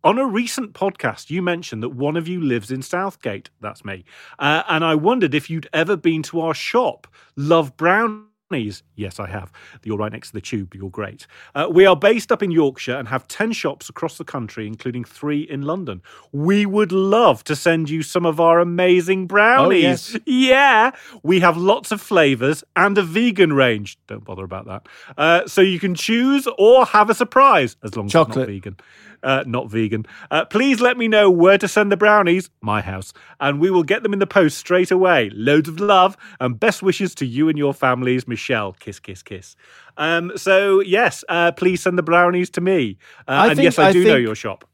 On 0.07 0.19
a 0.19 0.27
recent 0.27 0.73
podcast, 0.73 1.31
you 1.31 1.43
mentioned 1.43 1.83
that 1.83 1.91
one 1.91 2.17
of 2.17 2.29
you 2.29 2.41
lives 2.41 2.71
in 2.71 2.81
Southgate. 2.83 3.51
That's 3.61 3.85
me. 3.85 4.05
Uh, 4.39 4.63
and 4.69 4.85
I 4.85 4.95
wondered 4.95 5.35
if 5.35 5.51
you'd 5.51 5.69
ever 5.73 5.97
been 5.97 6.23
to 6.25 6.41
our 6.41 6.55
shop, 6.55 7.07
Love 7.37 7.77
Brownies. 7.77 8.85
Yes, 8.95 9.19
I 9.19 9.27
have. 9.29 9.51
You're 9.83 9.97
right 9.99 10.13
next 10.13 10.29
to 10.29 10.35
the 10.35 10.41
tube. 10.41 10.73
You're 10.77 10.89
great. 10.91 11.27
Uh, 11.57 11.67
we 11.69 11.85
are 11.85 11.97
based 11.97 12.31
up 12.31 12.45
in 12.45 12.53
Yorkshire 12.53 12.95
and 12.97 13.09
have 13.09 13.27
10 13.27 13.51
shops 13.51 13.89
across 13.89 14.19
the 14.19 14.25
country, 14.25 14.69
including 14.69 15.03
three 15.03 15.41
in 15.43 15.63
London. 15.63 16.01
We 16.31 16.65
would 16.65 16.93
love 16.93 17.43
to 17.45 17.57
send 17.57 17.91
you 17.91 18.03
some 18.05 18.25
of 18.25 18.39
our 18.39 18.61
amazing 18.61 19.27
brownies. 19.27 19.83
yes. 20.15 20.17
Yeah, 20.25 20.93
we 21.25 21.41
have 21.41 21.57
lots 21.57 21.91
of 21.91 22.01
flavors 22.01 22.63
and 22.77 22.97
a 22.97 23.03
vegan 23.03 23.53
range. 23.53 23.99
Don't 24.07 24.25
bother 24.25 24.45
about 24.45 24.67
that. 24.67 24.89
Uh, 25.19 25.47
so 25.49 25.61
you 25.61 25.81
can 25.81 25.97
choose 25.97 26.47
or 26.57 26.87
have 26.87 27.11
a 27.11 27.15
surprise 27.15 27.77
as 27.83 27.97
long 27.97 28.07
as 28.07 28.13
Chocolate. 28.13 28.49
it's 28.49 28.49
not 28.49 28.55
vegan. 28.55 28.77
Uh, 29.23 29.43
not 29.47 29.71
vegan. 29.71 30.05
Uh, 30.31 30.45
please 30.45 30.81
let 30.81 30.97
me 30.97 31.09
know 31.09 31.31
where 31.31 31.59
to 31.59 31.67
send 31.69 31.91
the 31.91 31.97
brownies, 31.97 32.51
my 32.61 32.81
house, 32.81 33.13
and 33.41 33.61
we 33.61 33.71
will 33.71 33.83
get 33.83 34.03
them 34.03 34.13
in 34.13 34.19
the 34.19 34.27
post 34.27 34.59
straight 34.59 34.91
away. 34.91 35.31
Loads 35.35 35.69
of 35.69 35.81
love 35.81 36.17
and 36.41 36.59
best 36.59 36.83
wishes 36.83 37.15
to 37.17 37.27
you 37.27 37.49
and 37.49 37.59
your 37.59 37.75
families, 37.75 38.27
Michelle. 38.29 38.73
Kiss, 38.73 38.99
kiss, 39.01 39.23
kiss. 39.23 39.57
Um, 39.97 40.33
so 40.37 40.81
yes, 40.81 41.25
uh, 41.29 41.53
please 41.53 41.83
send 41.83 41.97
the 41.99 42.03
brownies 42.03 42.51
to 42.51 42.61
me. 42.61 42.99
Uh, 43.27 43.47
and 43.49 43.57
think- 43.57 43.65
yes, 43.65 43.79
I 43.79 43.89
I 43.89 43.93
do 43.93 44.05
know 44.05 44.17
your 44.17 44.35
shop. 44.35 44.65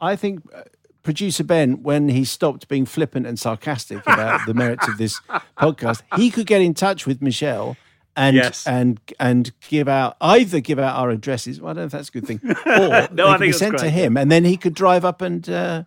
I 0.00 0.16
think 0.16 0.42
uh, 0.54 0.62
producer 1.02 1.44
Ben, 1.44 1.82
when 1.82 2.08
he 2.08 2.24
stopped 2.24 2.68
being 2.68 2.86
flippant 2.86 3.26
and 3.26 3.38
sarcastic 3.38 4.00
about 4.06 4.46
the 4.46 4.54
merits 4.54 4.88
of 4.88 4.96
this 4.98 5.20
podcast, 5.58 6.02
he 6.16 6.30
could 6.30 6.46
get 6.46 6.62
in 6.62 6.74
touch 6.74 7.06
with 7.06 7.20
Michelle 7.22 7.76
and 8.16 8.36
Yes. 8.36 8.66
and 8.66 9.00
and 9.18 9.52
give 9.68 9.88
out 9.88 10.16
either 10.20 10.60
give 10.60 10.78
out 10.78 10.96
our 10.96 11.10
addresses. 11.10 11.60
Well, 11.60 11.70
I 11.70 11.72
don't 11.74 11.82
know 11.82 11.86
if 11.86 11.92
that's 11.92 12.08
a 12.08 12.12
good 12.12 12.26
thing, 12.26 12.40
or 12.66 13.08
No, 13.12 13.26
they 13.28 13.34
I 13.34 13.36
be 13.38 13.52
sent 13.52 13.72
to 13.78 13.84
great. 13.84 13.92
him, 13.92 14.16
and 14.16 14.30
then 14.30 14.44
he 14.44 14.56
could 14.56 14.74
drive 14.74 15.04
up 15.04 15.22
and 15.22 15.48
uh, 15.48 15.84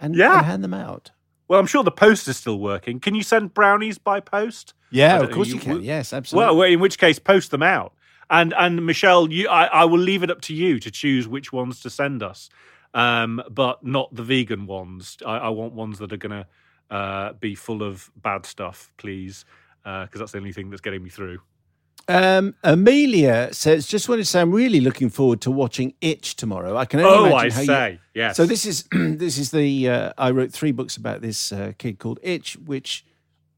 and, 0.00 0.14
Yeah. 0.16 0.38
and 0.38 0.46
hand 0.46 0.64
them 0.64 0.74
out. 0.74 1.10
Well, 1.48 1.60
I'm 1.60 1.66
sure 1.66 1.82
the 1.84 1.90
post 1.90 2.28
is 2.28 2.36
still 2.38 2.58
working. 2.58 2.98
Can 2.98 3.14
you 3.14 3.22
send 3.22 3.52
brownies 3.54 3.98
by 3.98 4.20
post? 4.20 4.74
Yeah, 4.90 5.20
of 5.20 5.28
know, 5.30 5.34
course 5.34 5.48
you 5.48 5.54
you 5.54 5.60
can. 5.60 5.82
Yes, 5.82 6.12
absolutely. 6.12 6.56
Well, 6.56 6.62
in 6.70 6.80
which 6.80 6.98
case, 6.98 7.18
post 7.18 7.50
them 7.50 7.62
out. 7.62 7.92
And 8.30 8.54
and 8.56 8.86
Michelle, 8.86 9.30
you, 9.30 9.48
I, 9.48 9.64
I 9.66 9.84
will 9.84 9.98
leave 9.98 10.22
it 10.22 10.30
up 10.30 10.40
to 10.42 10.54
you 10.54 10.78
to 10.80 10.90
choose 10.90 11.28
which 11.28 11.52
ones 11.52 11.80
to 11.80 11.90
send 11.90 12.22
us, 12.22 12.48
um, 12.94 13.42
but 13.50 13.84
not 13.84 14.14
the 14.14 14.22
vegan 14.22 14.66
ones. 14.66 15.18
I, 15.26 15.36
I 15.36 15.48
want 15.50 15.74
ones 15.74 15.98
that 15.98 16.12
are 16.12 16.16
going 16.16 16.44
to 16.44 16.94
uh, 16.96 17.32
be 17.34 17.54
full 17.54 17.82
of 17.82 18.10
bad 18.16 18.46
stuff, 18.46 18.90
please, 18.96 19.44
because 19.82 20.08
that's 20.14 20.32
the 20.32 20.38
only 20.38 20.52
thing 20.52 20.70
that's 20.70 20.80
getting 20.80 21.02
me 21.02 21.10
through. 21.10 21.40
Um, 22.08 22.54
Amelia 22.64 23.50
says, 23.52 23.86
just 23.86 24.08
wanted 24.08 24.22
to 24.22 24.28
say, 24.28 24.40
I'm 24.40 24.50
really 24.50 24.80
looking 24.80 25.08
forward 25.08 25.40
to 25.42 25.50
watching 25.52 25.94
Itch 26.00 26.34
tomorrow. 26.34 26.76
I 26.76 26.84
can 26.84 26.98
only 27.00 27.12
Oh, 27.12 27.24
imagine 27.26 27.50
I 27.50 27.54
how 27.54 27.60
you- 27.60 27.66
say, 27.66 28.00
yes. 28.14 28.36
So 28.36 28.44
this 28.44 28.66
is 28.66 28.84
this 28.92 29.38
is 29.38 29.50
the 29.52 29.88
uh, 29.88 30.12
I 30.18 30.30
wrote 30.32 30.52
three 30.52 30.72
books 30.72 30.96
about 30.96 31.20
this 31.22 31.52
uh, 31.52 31.72
kid 31.78 31.98
called 31.98 32.18
Itch, 32.22 32.56
which 32.56 33.04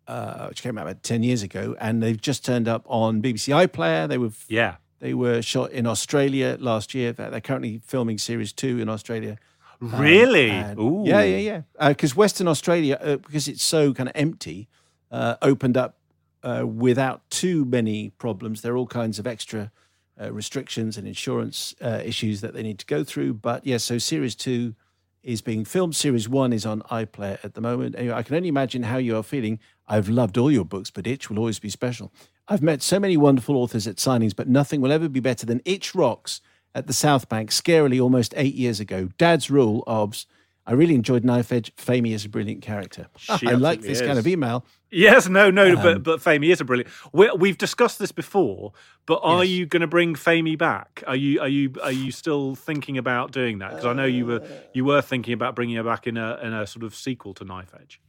uh, 0.07 0.49
which 0.49 0.63
came 0.63 0.77
out 0.77 0.83
about 0.87 1.03
ten 1.03 1.23
years 1.23 1.43
ago, 1.43 1.75
and 1.81 2.03
they've 2.03 2.21
just 2.21 2.45
turned 2.45 2.69
up 2.69 2.85
on 2.87 3.23
BBC 3.23 3.67
iPlayer. 3.67 4.07
They 4.09 4.19
were 4.19 4.31
yeah, 4.49 4.77
they 5.01 5.15
were 5.15 5.41
shot 5.41 5.71
in 5.73 5.87
Australia 5.87 6.59
last 6.61 6.95
year. 6.95 7.13
They're 7.13 7.41
currently 7.41 7.81
filming 7.85 8.19
series 8.19 8.53
two 8.53 8.79
in 8.79 8.89
Australia. 8.91 9.39
Um, 9.81 9.97
really. 10.01 10.51
and- 10.51 10.79
Ooh. 10.79 11.03
Yeah, 11.07 11.23
yeah, 11.23 11.63
yeah. 11.81 11.89
Because 11.89 12.15
Western 12.15 12.47
Australia, 12.49 12.99
uh, 13.01 13.17
because 13.17 13.49
it's 13.49 13.65
so 13.65 13.93
kind 13.95 14.09
of 14.09 14.13
empty, 14.15 14.69
uh, 15.11 15.37
opened 15.43 15.77
up 15.79 15.97
uh, 16.45 16.67
without 16.67 17.29
too 17.31 17.65
many 17.65 18.11
problems. 18.11 18.61
There 18.61 18.75
are 18.75 18.77
all 18.77 18.87
kinds 18.87 19.19
of 19.19 19.27
extra 19.27 19.73
uh, 20.21 20.33
restrictions 20.33 20.97
and 20.97 21.09
insurance 21.09 21.75
uh, 21.81 22.01
issues 22.05 22.41
that 22.43 22.55
they 22.55 22.63
need 22.63 22.79
to 22.79 22.87
go 22.87 23.03
through. 23.03 23.35
But 23.35 23.67
yes, 23.67 23.83
so 23.83 23.99
series 23.99 24.35
two 24.35 24.75
is 25.23 25.41
being 25.41 25.65
filmed. 25.65 25.97
Series 25.97 26.29
one 26.29 26.53
is 26.53 26.67
on 26.67 26.83
iPlayer 26.83 27.43
at 27.43 27.55
the 27.55 27.61
moment. 27.61 27.97
Anyway, 27.99 28.15
I 28.15 28.23
can 28.23 28.37
only 28.37 28.49
imagine 28.49 28.85
how 28.85 28.99
you 28.99 29.17
are 29.17 29.23
feeling. 29.23 29.59
I've 29.89 30.09
loved 30.09 30.37
all 30.37 30.51
your 30.51 30.65
books, 30.67 30.91
but 30.91 31.07
Itch 31.07 31.31
will 31.31 31.39
always 31.39 31.59
be 31.59 31.71
special. 31.71 32.13
I've 32.47 32.63
met 32.63 32.83
so 32.83 33.01
many 33.01 33.17
wonderful 33.17 33.57
authors 33.57 33.87
at 33.87 33.97
signings, 33.97 34.37
but 34.37 34.49
nothing 34.49 34.83
will 34.83 34.93
ever 34.93 35.09
be 35.09 35.21
better 35.21 35.47
than 35.47 35.63
Itch 35.65 35.95
Rocks 35.95 36.43
at 36.75 36.87
the 36.87 36.93
South 36.93 37.29
Bank, 37.29 37.51
scarily 37.51 38.01
almost 38.01 38.35
eight 38.37 38.55
years 38.55 38.81
ago. 38.81 39.09
Dad's 39.17 39.51
Rule, 39.51 39.83
OBS. 39.87 40.27
I 40.67 40.73
really 40.73 40.95
enjoyed 40.95 41.25
Knife 41.25 41.53
Edge. 41.53 41.75
Famie 41.77 42.15
is 42.15 42.25
a 42.25 42.29
brilliant 42.31 42.63
character. 42.63 43.09
She 43.19 43.47
I 43.47 43.53
like 43.53 43.83
this 43.83 44.01
kind 44.01 44.19
of 44.19 44.27
email. 44.27 44.65
Yes, 44.91 45.29
no, 45.29 45.51
no, 45.51 45.77
Um, 45.77 45.83
but 45.83 46.03
but 46.03 46.21
Famie 46.21 46.51
is 46.51 46.61
a 46.61 46.65
brilliant. 46.65 46.91
we 47.13 47.31
we've 47.37 47.59
discussed 47.59 47.99
this 47.99 48.13
before, 48.13 48.73
but 49.05 49.21
are 49.23 49.45
Yes. 49.45 49.51
you 49.53 49.67
going 49.67 49.83
to 49.83 49.87
bring 49.87 50.15
Famie 50.15 50.57
back? 50.57 51.05
Are 51.07 51.17
you 51.17 51.41
are 51.41 51.49
you 51.49 51.75
are 51.83 51.93
you 51.93 52.11
still 52.11 52.55
thinking 52.55 52.97
about 52.97 53.31
doing 53.33 53.59
that? 53.59 53.71
Because 53.73 53.85
I 53.85 53.93
know 53.93 54.07
you 54.07 54.25
were 54.25 54.43
you 54.73 54.85
were 54.87 55.03
thinking 55.03 55.35
about 55.35 55.55
bringing 55.55 55.77
her 55.77 55.83
back 55.83 56.07
in 56.07 56.17
a 56.17 56.39
in 56.43 56.55
a 56.55 56.67
sort 56.67 56.83
of 56.85 56.95
sequel 56.95 57.35
to 57.35 57.45
Knife 57.45 57.73
Edge. 57.79 58.01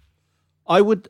I 0.68 0.80
would, 0.82 1.10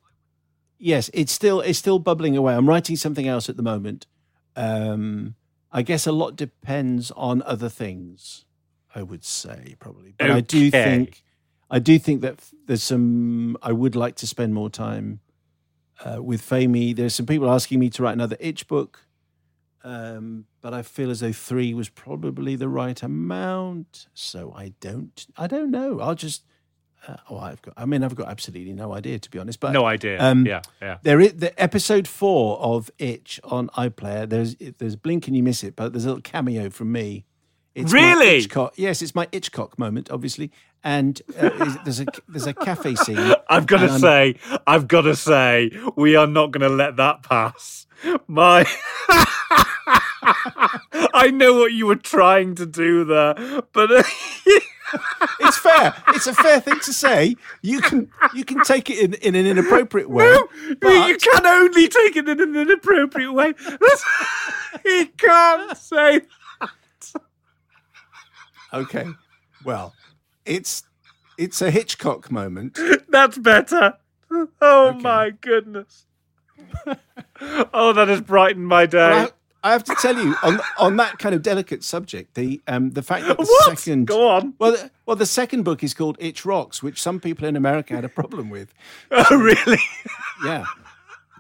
yes, 0.80 1.10
it's 1.14 1.32
still 1.32 1.62
it's 1.62 1.78
still 1.78 2.00
bubbling 2.00 2.36
away. 2.36 2.56
I'm 2.56 2.68
writing 2.68 2.96
something 2.96 3.28
else 3.28 3.50
at 3.50 3.56
the 3.58 3.64
moment. 3.64 4.08
Um, 4.56 5.36
I 5.72 5.82
guess 5.82 6.08
a 6.08 6.12
lot 6.12 6.36
depends 6.38 7.12
on 7.12 7.42
other 7.44 7.70
things. 7.70 8.46
I 8.96 9.04
would 9.04 9.26
say 9.26 9.76
probably, 9.80 10.16
but 10.18 10.32
I 10.32 10.40
do 10.40 10.72
think 10.72 11.22
I 11.70 11.80
do 11.80 11.98
think 11.98 12.22
that 12.22 12.40
there's 12.68 12.84
some. 12.84 13.58
I 13.62 13.72
would 13.72 13.96
like 13.96 14.16
to 14.18 14.28
spend 14.28 14.54
more 14.54 14.70
time 14.70 15.20
uh, 16.04 16.22
with 16.22 16.42
Famie. 16.42 16.96
There's 16.96 17.16
some 17.16 17.26
people 17.26 17.50
asking 17.50 17.80
me 17.80 17.90
to 17.92 18.04
write 18.04 18.14
another 18.14 18.38
itch 18.40 18.68
book, 18.68 19.06
um, 19.84 20.46
but 20.62 20.74
I 20.74 20.84
feel 20.84 21.10
as 21.10 21.22
though 21.22 21.32
three 21.32 21.74
was 21.74 21.90
probably 21.90 22.56
the 22.56 22.70
right 22.70 23.02
amount. 23.02 24.08
So 24.14 24.54
I 24.56 24.74
don't. 24.80 25.26
I 25.38 25.48
don't 25.48 25.72
know. 25.72 26.00
I'll 26.00 26.16
just. 26.16 26.44
Uh, 27.08 27.18
oh, 27.30 27.38
I've 27.38 27.62
got. 27.62 27.74
I 27.78 27.86
mean, 27.86 28.04
I've 28.04 28.16
got 28.16 28.30
absolutely 28.30 28.74
no 28.74 28.94
idea 28.94 29.20
to 29.20 29.30
be 29.30 29.40
honest. 29.40 29.60
But 29.60 29.72
No 29.72 29.86
idea. 29.86 30.22
Um, 30.22 30.46
yeah, 30.46 30.62
yeah. 30.82 30.98
There 31.02 31.20
is 31.20 31.34
the 31.34 31.60
episode 31.62 32.08
four 32.08 32.60
of 32.60 32.90
Itch 33.00 33.40
on 33.44 33.70
iPlayer. 33.70 34.30
There's 34.30 34.56
there's 34.56 34.96
blink 34.96 35.28
and 35.28 35.36
you 35.36 35.44
miss 35.44 35.64
it, 35.64 35.76
but 35.76 35.94
there's 35.94 36.06
a 36.06 36.10
little 36.10 36.22
cameo 36.22 36.70
from 36.70 36.92
me. 36.92 37.26
It's 37.76 37.92
Really? 37.92 38.42
Hitchcock- 38.42 38.74
yes, 38.78 39.02
it's 39.02 39.14
my 39.14 39.28
Hitchcock 39.32 39.78
moment, 39.78 40.10
obviously. 40.10 40.50
And 40.84 41.22
uh, 41.38 41.76
there's 41.84 42.00
a 42.00 42.06
there's 42.28 42.48
a 42.48 42.54
cafe 42.54 42.96
scene. 42.96 43.18
I've 43.50 43.66
got 43.68 43.80
to 43.80 43.90
I'm- 43.92 44.00
say, 44.00 44.36
I've 44.66 44.88
got 44.88 45.02
to 45.02 45.16
say, 45.16 45.72
we 45.96 46.16
are 46.16 46.28
not 46.28 46.52
going 46.52 46.62
to 46.70 46.74
let 46.76 46.96
that 46.98 47.24
pass. 47.24 47.86
My, 48.28 48.66
I 51.14 51.32
know 51.34 51.56
what 51.56 51.72
you 51.74 51.88
were 51.88 51.96
trying 51.96 52.56
to 52.56 52.66
do 52.66 53.04
there, 53.04 53.34
but 53.74 53.90
It's 55.40 55.58
fair. 55.58 55.94
It's 56.10 56.28
a 56.28 56.34
fair 56.34 56.60
thing 56.62 56.80
to 56.82 56.94
say. 56.94 57.36
You 57.62 57.82
can 57.82 58.10
you 58.34 58.46
can 58.46 58.64
take 58.64 58.90
it 58.90 59.00
in, 59.00 59.14
in 59.16 59.36
an 59.36 59.46
inappropriate 59.48 60.10
way. 60.10 60.26
you 60.26 60.78
but- 60.80 61.20
can 61.22 61.46
only 61.46 61.88
take 61.88 62.16
it 62.16 62.30
in 62.30 62.40
an 62.40 62.56
inappropriate 62.56 63.34
way. 63.34 63.54
he 64.84 65.06
can't 65.18 65.76
say. 65.78 66.22
Okay. 68.76 69.08
Well, 69.64 69.94
it's 70.46 70.84
it's 71.38 71.62
a 71.62 71.72
Hitchcock 71.72 72.32
moment. 72.32 72.78
That's 73.10 73.38
better. 73.38 73.96
Oh 74.62 74.88
Okay. 74.90 75.00
my 75.00 75.30
goodness. 75.42 76.06
oh, 77.74 77.94
that 77.94 78.08
has 78.08 78.22
brightened 78.22 78.68
my 78.68 78.86
day. 78.86 79.00
I, 79.12 79.30
I 79.64 79.72
have 79.72 79.84
to 79.86 79.96
tell 79.96 80.16
you 80.18 80.36
on 80.44 80.60
on 80.78 80.98
that 80.98 81.18
kind 81.20 81.34
of 81.36 81.42
delicate 81.42 81.84
subject, 81.84 82.36
the 82.36 82.62
um 82.68 82.92
the 82.92 83.02
fact 83.02 83.28
that 83.28 83.38
the 83.38 83.44
what? 83.46 83.78
second 83.78 84.08
Go 84.08 84.28
on. 84.30 84.54
well 84.60 84.78
well 85.06 85.16
the 85.16 85.26
second 85.26 85.64
book 85.64 85.84
is 85.84 85.94
called 85.94 86.18
Itch 86.20 86.46
Rocks, 86.46 86.84
which 86.84 87.02
some 87.02 87.20
people 87.20 87.48
in 87.48 87.56
America 87.56 87.94
had 87.96 88.06
a 88.06 88.10
problem 88.10 88.50
with. 88.50 88.74
Oh, 89.12 89.38
really? 89.38 89.80
Yeah, 90.44 90.66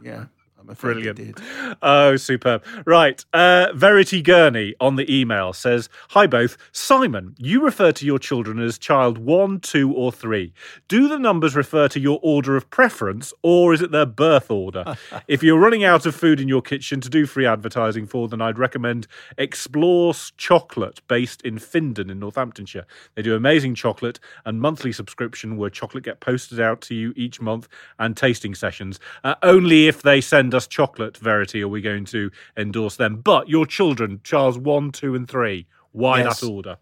yeah, 0.04 0.26
I'm 0.66 0.72
afraid 0.72 0.94
Brilliant. 0.94 1.18
did. 1.18 1.42
Oh, 1.84 2.16
superb. 2.16 2.64
Right. 2.86 3.24
Uh, 3.34 3.68
Verity 3.76 4.24
Gurney 4.24 4.74
on 4.80 4.96
the 4.96 5.14
email 5.14 5.54
says 5.54 5.90
Hi, 6.10 6.26
both. 6.26 6.58
Simon, 6.72 7.36
you 7.38 7.64
refer 7.64 7.92
to 7.92 8.06
your 8.06 8.18
children 8.18 8.60
as 8.60 8.80
child 8.80 9.20
one, 9.20 9.60
two, 9.60 9.94
or 9.94 10.12
three. 10.12 10.54
Do 10.88 11.08
the 11.08 11.20
numbers 11.20 11.56
refer 11.56 11.88
to 11.90 12.00
your 12.00 12.20
order 12.24 12.56
of 12.56 12.68
preference 12.72 13.32
or 13.44 13.76
is 13.76 13.82
it 13.84 13.92
their 13.92 14.08
birth 14.08 14.50
order? 14.50 14.96
if 15.28 15.44
you're 15.44 15.60
running 15.60 15.84
out 15.84 16.08
of 16.08 16.16
food 16.16 16.40
in 16.40 16.48
your 16.48 16.64
kitchen 16.64 17.00
to 17.02 17.10
do 17.10 17.28
free 17.28 17.46
advertising 17.46 18.08
for, 18.08 18.28
then 18.28 18.42
I'd 18.42 18.58
recommend 18.58 19.06
Explore's 19.38 20.32
Chocolate 20.36 21.00
based 21.08 21.44
in 21.44 21.60
Finedon 21.60 22.10
in 22.10 22.20
Northamptonshire. 22.20 22.88
They 23.14 23.22
do 23.22 23.36
amazing 23.36 23.76
chocolate 23.76 24.20
and 24.46 24.60
monthly 24.60 24.92
subscription 24.92 25.58
where 25.58 25.70
chocolate 25.70 26.04
get 26.06 26.22
posted 26.22 26.60
out 26.60 26.82
to 26.82 26.96
you 26.96 27.14
each 27.16 27.40
month 27.40 27.68
and 28.00 28.18
tasting 28.18 28.56
sessions. 28.56 29.00
Uh, 29.24 29.36
only 29.44 29.88
if 29.88 30.02
they 30.02 30.22
send 30.22 30.55
us 30.56 30.68
chocolate, 30.68 31.18
Verity, 31.18 31.62
are 31.62 31.68
we 31.68 31.82
going 31.82 32.06
to 32.06 32.32
endorse 32.58 32.96
them. 32.96 33.18
But 33.18 33.50
your 33.50 33.66
children, 33.66 34.22
Charles 34.24 34.58
1, 34.58 34.92
2, 34.92 35.16
and 35.16 35.28
3, 35.30 35.68
why 35.92 36.20
Yes. 36.24 36.40
that 36.40 36.48
order? 36.48 36.78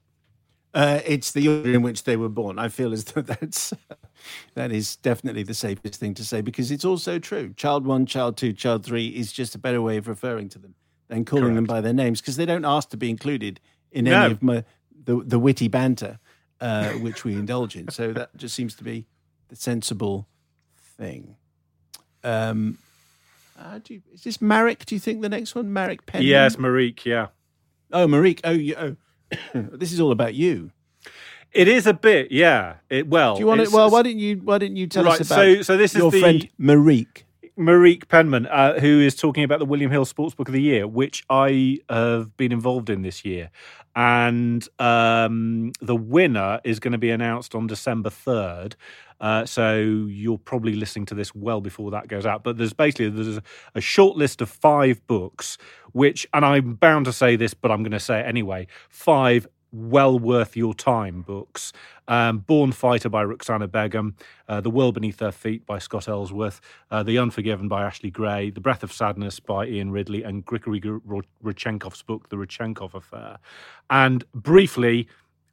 Uh, 0.73 0.99
it's 1.05 1.31
the 1.31 1.47
order 1.47 1.73
in 1.73 1.81
which 1.83 2.03
they 2.03 2.17
were 2.17 2.29
born. 2.29 2.57
I 2.57 2.67
feel 2.67 2.93
as 2.93 3.03
though 3.05 3.21
that's 3.33 3.73
that 4.55 4.71
is 4.71 4.95
definitely 4.95 5.43
the 5.43 5.53
safest 5.53 5.99
thing 5.99 6.13
to 6.15 6.25
say 6.25 6.41
because 6.41 6.71
it's 6.71 6.83
also 6.85 7.19
true. 7.19 7.53
Child 7.55 7.85
one, 7.85 8.07
child 8.07 8.37
two, 8.37 8.53
child 8.53 8.83
three 8.83 9.07
is 9.09 9.31
just 9.31 9.53
a 9.53 9.59
better 9.59 9.81
way 9.83 9.97
of 9.97 10.07
referring 10.07 10.49
to 10.49 10.57
them 10.59 10.73
than 11.09 11.25
calling 11.25 11.53
them 11.53 11.65
by 11.65 11.79
their 11.79 11.93
names 11.93 12.21
because 12.21 12.37
they 12.37 12.45
don't 12.47 12.65
ask 12.65 12.89
to 12.89 12.97
be 12.97 13.09
included 13.11 13.59
in 13.91 14.05
No. 14.05 14.23
any 14.23 14.31
of 14.31 14.41
my 14.41 14.63
the 15.05 15.21
the 15.23 15.37
witty 15.37 15.67
banter 15.67 16.17
uh, 16.59 16.93
which 16.93 17.23
we 17.23 17.33
indulge 17.33 17.75
in. 17.75 17.89
So 17.91 18.11
that 18.13 18.35
just 18.35 18.55
seems 18.55 18.73
to 18.75 18.83
be 18.83 19.05
the 19.49 19.55
sensible 19.55 20.27
thing. 20.97 21.35
Um, 22.23 22.79
uh, 23.57 23.79
do 23.83 23.95
you, 23.95 24.01
is 24.13 24.23
this 24.23 24.41
Marek? 24.41 24.85
Do 24.85 24.95
you 24.95 24.99
think 24.99 25.21
the 25.21 25.29
next 25.29 25.55
one, 25.55 25.71
Marek 25.73 26.05
Penman? 26.05 26.27
Yes, 26.27 26.55
Marique, 26.55 27.05
yeah. 27.05 27.27
Oh, 27.91 28.07
Marique. 28.07 28.41
Oh, 28.43 28.51
you, 28.51 28.75
oh. 28.75 28.95
this 29.53 29.91
is 29.91 29.99
all 29.99 30.11
about 30.11 30.33
you. 30.33 30.71
It 31.51 31.67
is 31.67 31.85
a 31.85 31.93
bit, 31.93 32.31
yeah. 32.31 32.75
It 32.89 33.07
well. 33.07 33.35
Do 33.35 33.41
you 33.41 33.47
want 33.47 33.61
it? 33.61 33.71
Well, 33.71 33.91
why 33.91 34.01
didn't 34.01 34.19
you? 34.19 34.37
Why 34.37 34.57
didn't 34.57 34.77
you 34.77 34.87
tell 34.87 35.03
Right, 35.03 35.21
us 35.21 35.27
about 35.29 35.35
so- 35.35 35.61
so 35.61 35.77
this 35.77 35.93
is 35.93 35.99
your 35.99 36.11
friend 36.11 36.49
Marique? 36.59 37.23
Marique 37.57 38.07
Penman, 38.07 38.47
uh, 38.47 38.79
who 38.79 38.99
is 38.99 39.13
talking 39.15 39.43
about 39.43 39.59
the 39.59 39.65
William 39.65 39.91
Hill 39.91 40.05
Sportsbook 40.05 40.47
of 40.47 40.53
the 40.53 40.61
Year, 40.61 40.87
which 40.87 41.23
I 41.29 41.79
have 41.87 42.35
been 42.35 42.51
involved 42.51 42.89
in 42.89 43.03
this 43.03 43.23
year. 43.23 43.51
And 43.95 44.67
um, 44.79 45.71
the 45.79 45.95
winner 45.95 46.59
is 46.63 46.79
going 46.79 46.93
to 46.93 46.97
be 46.97 47.11
announced 47.11 47.53
on 47.53 47.67
December 47.67 48.09
3rd. 48.09 48.73
Uh, 49.23 49.45
so 49.45 49.79
you're 49.79 50.37
probably 50.37 50.73
listening 50.73 51.05
to 51.05 51.15
this 51.15 51.33
well 51.33 51.61
before 51.61 51.89
that 51.91 52.09
goes 52.09 52.25
out. 52.25 52.43
But 52.43 52.57
there's 52.57 52.73
basically 52.73 53.07
there's 53.07 53.39
a, 53.73 53.79
short 53.79 54.17
list 54.17 54.41
of 54.41 54.49
five 54.49 55.05
books, 55.07 55.57
which, 55.93 56.27
and 56.33 56.43
I'm 56.43 56.73
bound 56.73 57.05
to 57.05 57.13
say 57.13 57.37
this, 57.37 57.53
but 57.53 57.71
I'm 57.71 57.83
going 57.83 57.93
to 57.93 58.01
say 58.01 58.19
it 58.19 58.25
anyway. 58.25 58.67
Five 58.89 59.47
well 59.71 60.19
worth 60.19 60.57
your 60.57 60.73
time 60.73 61.21
books. 61.21 61.71
Um, 62.09 62.39
Born 62.39 62.73
Fighter 62.73 63.07
by 63.07 63.23
Ruqsana 63.23 63.71
Begum, 63.71 64.17
uh, 64.49 64.59
The 64.59 64.69
World 64.69 64.95
Beneath 64.95 65.17
Their 65.17 65.31
Feet 65.31 65.65
by 65.65 65.79
Scott 65.79 66.09
Ellsworth, 66.09 66.59
uh, 66.91 67.01
The 67.01 67.17
Unforgiven 67.17 67.69
by 67.69 67.83
Ashley 67.83 68.11
Gray, 68.11 68.49
The 68.49 68.59
Breath 68.59 68.83
of 68.83 68.91
Sadness 68.91 69.39
by 69.39 69.67
Ian 69.67 69.91
Ridley, 69.91 70.23
and 70.23 70.43
Grigory 70.43 70.81
Rodchenkov's 70.81 72.01
book, 72.01 72.27
The 72.27 72.35
Rodchenkov 72.35 72.93
Affair. 72.93 73.37
And 73.89 74.25
briefly, 74.33 75.07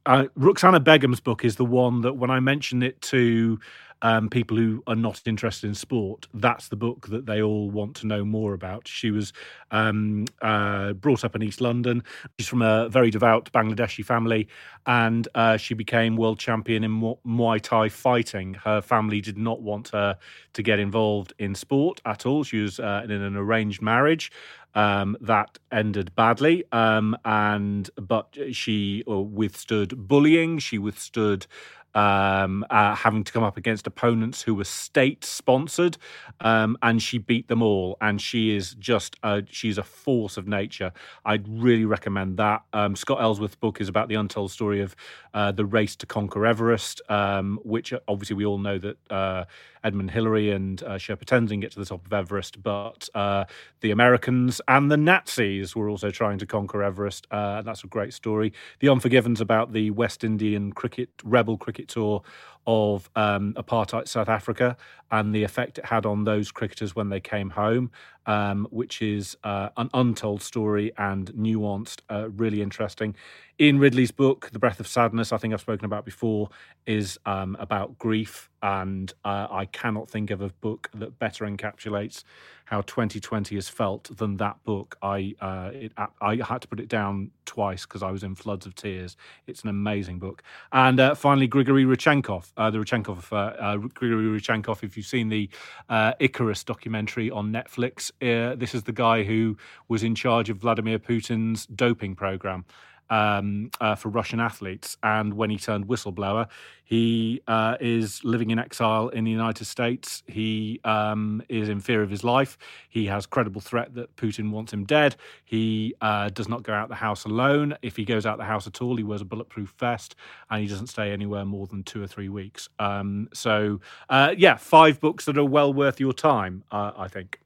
uh, 0.05 0.25
Ruqsana 0.37 0.83
Begum's 0.83 1.19
book 1.19 1.45
is 1.45 1.55
the 1.55 1.65
one 1.65 2.01
that 2.01 2.13
when 2.13 2.29
I 2.31 2.39
mention 2.39 2.83
it 2.83 3.01
to 3.03 3.59
um, 4.01 4.29
people 4.29 4.57
who 4.57 4.83
are 4.87 4.95
not 4.95 5.21
interested 5.25 5.67
in 5.67 5.75
sport, 5.75 6.27
that's 6.33 6.67
the 6.69 6.75
book 6.75 7.07
that 7.07 7.25
they 7.25 7.41
all 7.41 7.69
want 7.69 7.95
to 7.97 8.07
know 8.07 8.23
more 8.25 8.53
about. 8.53 8.87
She 8.87 9.11
was 9.11 9.33
um, 9.71 10.25
uh, 10.41 10.93
brought 10.93 11.23
up 11.23 11.35
in 11.35 11.43
East 11.43 11.61
London. 11.61 12.03
She's 12.39 12.47
from 12.47 12.61
a 12.61 12.89
very 12.89 13.11
devout 13.11 13.51
Bangladeshi 13.51 14.03
family, 14.03 14.47
and 14.85 15.27
uh, 15.35 15.57
she 15.57 15.73
became 15.73 16.15
world 16.17 16.39
champion 16.39 16.83
in 16.83 16.91
Mu- 16.91 17.15
Muay 17.25 17.61
Thai 17.61 17.89
fighting. 17.89 18.55
Her 18.55 18.81
family 18.81 19.21
did 19.21 19.37
not 19.37 19.61
want 19.61 19.89
her 19.89 20.17
to 20.53 20.63
get 20.63 20.79
involved 20.79 21.33
in 21.39 21.55
sport 21.55 22.01
at 22.05 22.25
all. 22.25 22.43
She 22.43 22.61
was 22.61 22.79
uh, 22.79 23.01
in 23.03 23.11
an 23.11 23.35
arranged 23.35 23.81
marriage 23.81 24.31
um, 24.73 25.17
that 25.21 25.57
ended 25.71 26.15
badly, 26.15 26.63
um, 26.71 27.17
and 27.25 27.89
but 27.95 28.37
she 28.51 29.03
uh, 29.07 29.19
withstood 29.19 30.07
bullying. 30.07 30.59
She 30.59 30.77
withstood 30.77 31.45
um, 31.93 32.65
uh, 32.69 32.95
having 32.95 33.23
to 33.23 33.31
come 33.31 33.43
up 33.43 33.57
against 33.57 33.87
opponents 33.87 34.41
who 34.41 34.55
were 34.55 34.63
state 34.63 35.23
sponsored, 35.23 35.97
um, 36.39 36.77
and 36.81 37.01
she 37.01 37.17
beat 37.17 37.47
them 37.47 37.61
all. 37.61 37.97
And 38.01 38.21
she 38.21 38.55
is 38.55 38.73
just 38.75 39.15
a, 39.23 39.43
she's 39.49 39.77
a 39.77 39.83
force 39.83 40.37
of 40.37 40.47
nature. 40.47 40.91
I'd 41.25 41.47
really 41.47 41.85
recommend 41.85 42.37
that. 42.37 42.63
Um, 42.73 42.95
Scott 42.95 43.21
Ellsworth's 43.21 43.55
book 43.55 43.81
is 43.81 43.89
about 43.89 44.07
the 44.07 44.15
untold 44.15 44.51
story 44.51 44.81
of 44.81 44.95
uh, 45.33 45.51
the 45.51 45.65
race 45.65 45.95
to 45.97 46.05
conquer 46.05 46.45
Everest, 46.45 47.01
um, 47.09 47.59
which 47.63 47.93
obviously 48.07 48.35
we 48.35 48.45
all 48.45 48.57
know 48.57 48.77
that 48.77 48.97
uh, 49.09 49.45
Edmund 49.83 50.11
Hillary 50.11 50.51
and 50.51 50.81
uh, 50.83 50.91
Sherpa 50.91 51.25
Tenzing 51.25 51.61
get 51.61 51.71
to 51.71 51.79
the 51.79 51.85
top 51.85 52.05
of 52.05 52.13
Everest, 52.13 52.61
but 52.61 53.09
uh, 53.13 53.45
the 53.81 53.91
Americans 53.91 54.61
and 54.67 54.91
the 54.91 54.97
Nazis 54.97 55.75
were 55.75 55.89
also 55.89 56.11
trying 56.11 56.37
to 56.39 56.45
conquer 56.45 56.83
Everest. 56.83 57.27
Uh, 57.31 57.55
and 57.59 57.67
that's 57.67 57.83
a 57.83 57.87
great 57.87 58.13
story. 58.13 58.53
The 58.79 58.89
Unforgiven's 58.89 59.41
about 59.41 59.73
the 59.73 59.91
West 59.91 60.23
Indian 60.23 60.71
cricket 60.73 61.09
rebel 61.23 61.57
cricket 61.57 61.87
tour 61.87 62.23
of 62.67 63.09
um, 63.15 63.53
apartheid 63.53 64.07
South 64.07 64.29
Africa 64.29 64.77
and 65.11 65.33
the 65.35 65.43
effect 65.43 65.77
it 65.77 65.85
had 65.85 66.05
on 66.05 66.23
those 66.23 66.51
cricketers 66.51 66.95
when 66.95 67.09
they 67.09 67.19
came 67.19 67.49
home, 67.49 67.91
um, 68.25 68.67
which 68.71 69.01
is 69.01 69.35
uh, 69.43 69.69
an 69.77 69.89
untold 69.93 70.41
story 70.41 70.91
and 70.97 71.31
nuanced, 71.33 71.99
uh, 72.09 72.29
really 72.29 72.61
interesting. 72.61 73.15
Ian 73.59 73.79
Ridley's 73.79 74.11
book, 74.11 74.49
The 74.51 74.59
Breath 74.59 74.79
of 74.79 74.87
Sadness, 74.87 75.31
I 75.31 75.37
think 75.37 75.53
I've 75.53 75.61
spoken 75.61 75.85
about 75.85 76.05
before, 76.05 76.49
is 76.85 77.19
um, 77.25 77.57
about 77.59 77.97
grief. 77.99 78.49
And 78.63 79.11
uh, 79.25 79.47
I 79.51 79.65
cannot 79.65 80.09
think 80.09 80.29
of 80.31 80.41
a 80.41 80.49
book 80.49 80.89
that 80.93 81.19
better 81.19 81.45
encapsulates 81.45 82.23
how 82.71 82.79
2020 82.83 83.55
has 83.55 83.67
felt 83.67 84.15
than 84.17 84.37
that 84.37 84.63
book. 84.63 84.97
I 85.01 85.35
uh, 85.41 85.71
it, 85.73 85.91
I 86.21 86.37
had 86.37 86.61
to 86.61 86.69
put 86.69 86.79
it 86.79 86.87
down 86.87 87.31
twice 87.45 87.85
because 87.85 88.01
I 88.01 88.11
was 88.11 88.23
in 88.23 88.33
floods 88.33 88.65
of 88.65 88.75
tears. 88.75 89.17
It's 89.45 89.63
an 89.63 89.69
amazing 89.69 90.19
book. 90.19 90.41
And 90.71 90.97
uh, 90.97 91.15
finally, 91.15 91.47
Grigory 91.47 91.83
Rodchenkov, 91.83 92.53
uh, 92.55 92.69
the 92.69 92.77
Rodchenkov, 92.77 93.29
uh, 93.33 93.35
uh, 93.35 93.75
Grigory 93.75 94.39
Rodchenkov. 94.39 94.83
If 94.83 94.95
you've 94.95 95.05
seen 95.05 95.27
the 95.27 95.49
uh, 95.89 96.13
Icarus 96.19 96.63
documentary 96.63 97.29
on 97.29 97.51
Netflix, 97.51 98.09
this 98.57 98.73
is 98.73 98.83
the 98.83 98.93
guy 98.93 99.23
who 99.23 99.57
was 99.89 100.01
in 100.01 100.15
charge 100.15 100.49
of 100.49 100.57
Vladimir 100.57 100.97
Putin's 100.97 101.65
doping 101.65 102.15
program. 102.15 102.63
Um, 103.11 103.69
uh, 103.79 103.93
for 103.93 104.09
Russian 104.09 104.39
athletes. 104.39 104.97
And 105.03 105.35
when 105.35 105.51
he 105.51 105.57
turned 105.57 105.87
whistleblower, 105.87 106.47
he 106.83 107.41
uh, 107.47 107.77
is 107.79 108.23
living 108.23 108.49
in 108.49 108.57
exile 108.57 109.09
in 109.09 109.25
the 109.25 109.31
United 109.31 109.65
States. 109.65 110.23
He 110.27 110.79
um, 110.83 111.43
is 111.47 111.69
in 111.69 111.79
fear 111.79 112.01
of 112.01 112.09
his 112.09 112.23
life. 112.23 112.57
He 112.89 113.05
has 113.05 113.25
credible 113.25 113.61
threat 113.61 113.93
that 113.95 114.15
Putin 114.15 114.49
wants 114.49 114.73
him 114.73 114.85
dead. 114.85 115.15
He 115.45 115.93
uh, 116.01 116.29
does 116.29 116.49
not 116.49 116.63
go 116.63 116.73
out 116.73 116.89
the 116.89 116.95
house 116.95 117.25
alone. 117.25 117.75
If 117.81 117.95
he 117.97 118.05
goes 118.05 118.25
out 118.25 118.37
the 118.37 118.45
house 118.45 118.65
at 118.65 118.81
all, 118.81 118.95
he 118.95 119.03
wears 119.03 119.21
a 119.21 119.25
bulletproof 119.25 119.73
vest 119.77 120.15
and 120.49 120.61
he 120.61 120.67
doesn't 120.67 120.87
stay 120.87 121.11
anywhere 121.11 121.45
more 121.45 121.67
than 121.67 121.83
two 121.83 122.01
or 122.01 122.07
three 122.07 122.29
weeks. 122.29 122.69
Um, 122.79 123.29
so, 123.33 123.81
uh, 124.09 124.33
yeah, 124.37 124.55
five 124.55 124.99
books 124.99 125.25
that 125.25 125.37
are 125.37 125.45
well 125.45 125.73
worth 125.73 125.99
your 125.99 126.13
time, 126.13 126.63
uh, 126.71 126.91
I 126.97 127.07
think. 127.07 127.39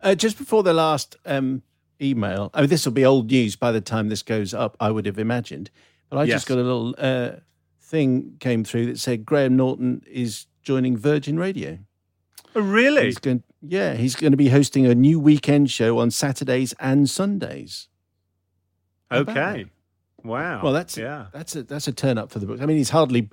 Uh, 0.00 0.16
just 0.16 0.36
before 0.36 0.64
the 0.64 0.74
last 0.74 1.16
um, 1.26 1.62
email, 2.02 2.50
I 2.54 2.60
mean, 2.62 2.70
this 2.70 2.84
will 2.84 2.92
be 2.92 3.04
old 3.04 3.30
news 3.30 3.56
by 3.56 3.70
the 3.72 3.80
time 3.80 4.08
this 4.08 4.22
goes 4.22 4.52
up, 4.52 4.76
I 4.80 4.90
would 4.90 5.06
have 5.06 5.18
imagined. 5.18 5.70
But 6.10 6.18
I 6.18 6.24
Yes. 6.24 6.36
just 6.36 6.48
got 6.48 6.58
a 6.58 6.62
little 6.62 6.94
uh, 6.98 7.32
thing 7.80 8.36
came 8.40 8.64
through 8.64 8.86
that 8.86 8.98
said 8.98 9.24
Graham 9.24 9.56
Norton 9.56 10.02
is 10.10 10.46
joining 10.62 10.96
Virgin 10.96 11.38
Radio. 11.38 11.78
Oh, 12.54 12.60
really? 12.60 13.04
He's 13.06 13.18
going, 13.18 13.42
yeah, 13.62 13.94
he's 13.94 14.14
going 14.14 14.32
to 14.32 14.36
be 14.36 14.48
hosting 14.48 14.84
a 14.86 14.94
new 14.94 15.18
weekend 15.18 15.70
show 15.70 15.98
on 15.98 16.10
Saturdays 16.10 16.74
and 16.80 17.08
Sundays. 17.08 17.88
Okay. 19.10 19.66
Wow. 20.24 20.62
Well, 20.62 20.72
that's 20.72 20.96
yeah. 20.96 21.26
that's 21.32 21.56
a 21.56 21.62
that's 21.64 21.88
a 21.88 21.92
turn 21.92 22.16
up 22.18 22.30
for 22.30 22.38
the 22.38 22.46
book. 22.46 22.60
I 22.60 22.66
mean, 22.66 22.76
he's 22.76 22.90
hardly 22.90 23.28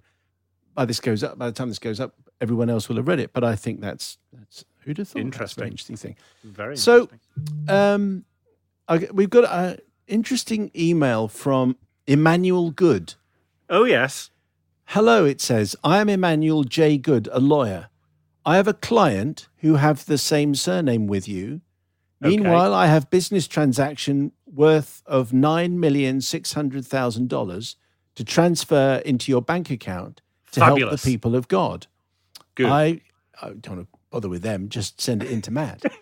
by 0.73 0.85
this 0.85 0.99
goes 0.99 1.23
up. 1.23 1.37
By 1.37 1.45
the 1.47 1.51
time 1.51 1.69
this 1.69 1.79
goes 1.79 1.99
up, 1.99 2.15
everyone 2.41 2.69
else 2.69 2.89
will 2.89 2.95
have 2.97 3.07
read 3.07 3.19
it. 3.19 3.31
But 3.33 3.43
I 3.43 3.55
think 3.55 3.79
that's 3.81 4.17
that's 4.33 4.65
who'd 4.79 4.97
have 4.97 5.07
thought 5.09 5.19
Interesting. 5.21 5.63
interesting 5.65 5.95
thing. 5.97 6.15
Very 6.43 6.77
So- 6.77 7.01
interesting. 7.37 7.69
Um, 7.69 8.25
I, 8.89 9.07
we've 9.13 9.29
got 9.29 9.45
an 9.45 9.79
interesting 10.07 10.71
email 10.75 11.27
from 11.27 11.77
Emmanuel 12.07 12.71
Good. 12.71 13.13
Oh 13.69 13.83
yes. 13.83 14.31
Hello, 14.85 15.23
it 15.23 15.39
says, 15.39 15.75
I 15.83 15.99
am 15.99 16.09
Emmanuel 16.09 16.63
J. 16.63 16.97
Good, 16.97 17.29
a 17.31 17.39
lawyer. 17.39 17.89
I 18.43 18.55
have 18.55 18.67
a 18.67 18.73
client 18.73 19.47
who 19.57 19.75
have 19.75 20.07
the 20.07 20.17
same 20.17 20.55
surname 20.55 21.05
with 21.05 21.27
you. 21.27 21.61
Okay. 22.23 22.35
Meanwhile, 22.35 22.73
I 22.73 22.87
have 22.87 23.11
business 23.11 23.47
transaction 23.47 24.31
worth 24.47 25.03
of 25.05 25.31
nine 25.31 25.79
million 25.79 26.19
six 26.21 26.53
hundred 26.53 26.87
thousand 26.87 27.29
dollars 27.29 27.75
to 28.15 28.23
transfer 28.23 29.01
into 29.05 29.31
your 29.31 29.43
bank 29.43 29.69
account 29.69 30.21
to 30.53 30.63
help 30.65 30.79
the 30.79 30.97
people 30.97 31.35
of 31.35 31.47
God. 31.47 31.85
Good. 32.55 32.65
I, 32.65 33.01
I 33.39 33.49
don't 33.49 33.69
want 33.69 33.91
to 33.91 33.98
bother 34.09 34.29
with 34.29 34.41
them. 34.41 34.69
Just 34.69 34.99
send 35.01 35.23
it 35.23 35.31
in 35.31 35.41
to 35.43 35.51
Matt. 35.51 35.83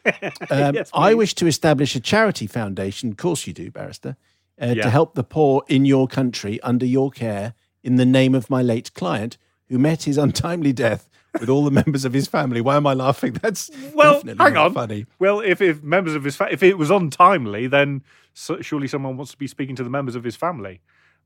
Um, 0.50 0.76
Yes, 0.76 0.90
I 0.94 1.14
wish 1.14 1.34
to 1.36 1.48
establish 1.48 1.96
a 1.96 2.00
charity 2.00 2.48
foundation. 2.48 3.10
Of 3.12 3.18
course, 3.18 3.46
you 3.48 3.54
do, 3.54 3.70
barrister, 3.72 4.16
uh, 4.62 4.74
Yeah. 4.76 4.84
to 4.84 4.90
help 4.90 5.14
the 5.16 5.24
poor 5.24 5.64
in 5.68 5.86
your 5.86 6.08
country 6.08 6.60
under 6.62 6.86
your 6.86 7.12
care 7.12 7.54
in 7.84 7.96
the 7.96 8.06
name 8.06 8.34
of 8.36 8.50
my 8.50 8.62
late 8.62 8.94
client 8.94 9.38
who 9.70 9.78
met 9.78 10.04
his 10.04 10.18
untimely 10.18 10.72
death 10.74 11.10
with 11.40 11.50
all 11.50 11.66
the 11.66 11.72
members 11.84 12.06
of 12.06 12.14
his 12.14 12.28
family. 12.28 12.62
Why 12.62 12.78
am 12.78 12.88
I 12.88 12.94
laughing? 12.94 13.34
That's 13.34 13.70
Well, 13.94 14.14
definitely 14.16 14.44
hang 14.46 14.58
on. 14.58 14.74
funny. 14.74 15.06
Well, 15.20 15.42
if, 15.42 15.62
if 15.62 15.84
members 15.84 16.16
of 16.16 16.24
his 16.24 16.36
fa- 16.36 16.48
if 16.52 16.64
it 16.64 16.78
was 16.78 16.90
untimely, 16.90 17.68
then 17.68 18.04
so, 18.34 18.62
surely 18.62 18.88
someone 18.88 19.18
wants 19.18 19.32
to 19.34 19.38
be 19.38 19.48
speaking 19.48 19.76
to 19.76 19.84
the 19.84 19.90
members 19.90 20.16
of 20.16 20.24
his 20.24 20.36
family. 20.36 20.80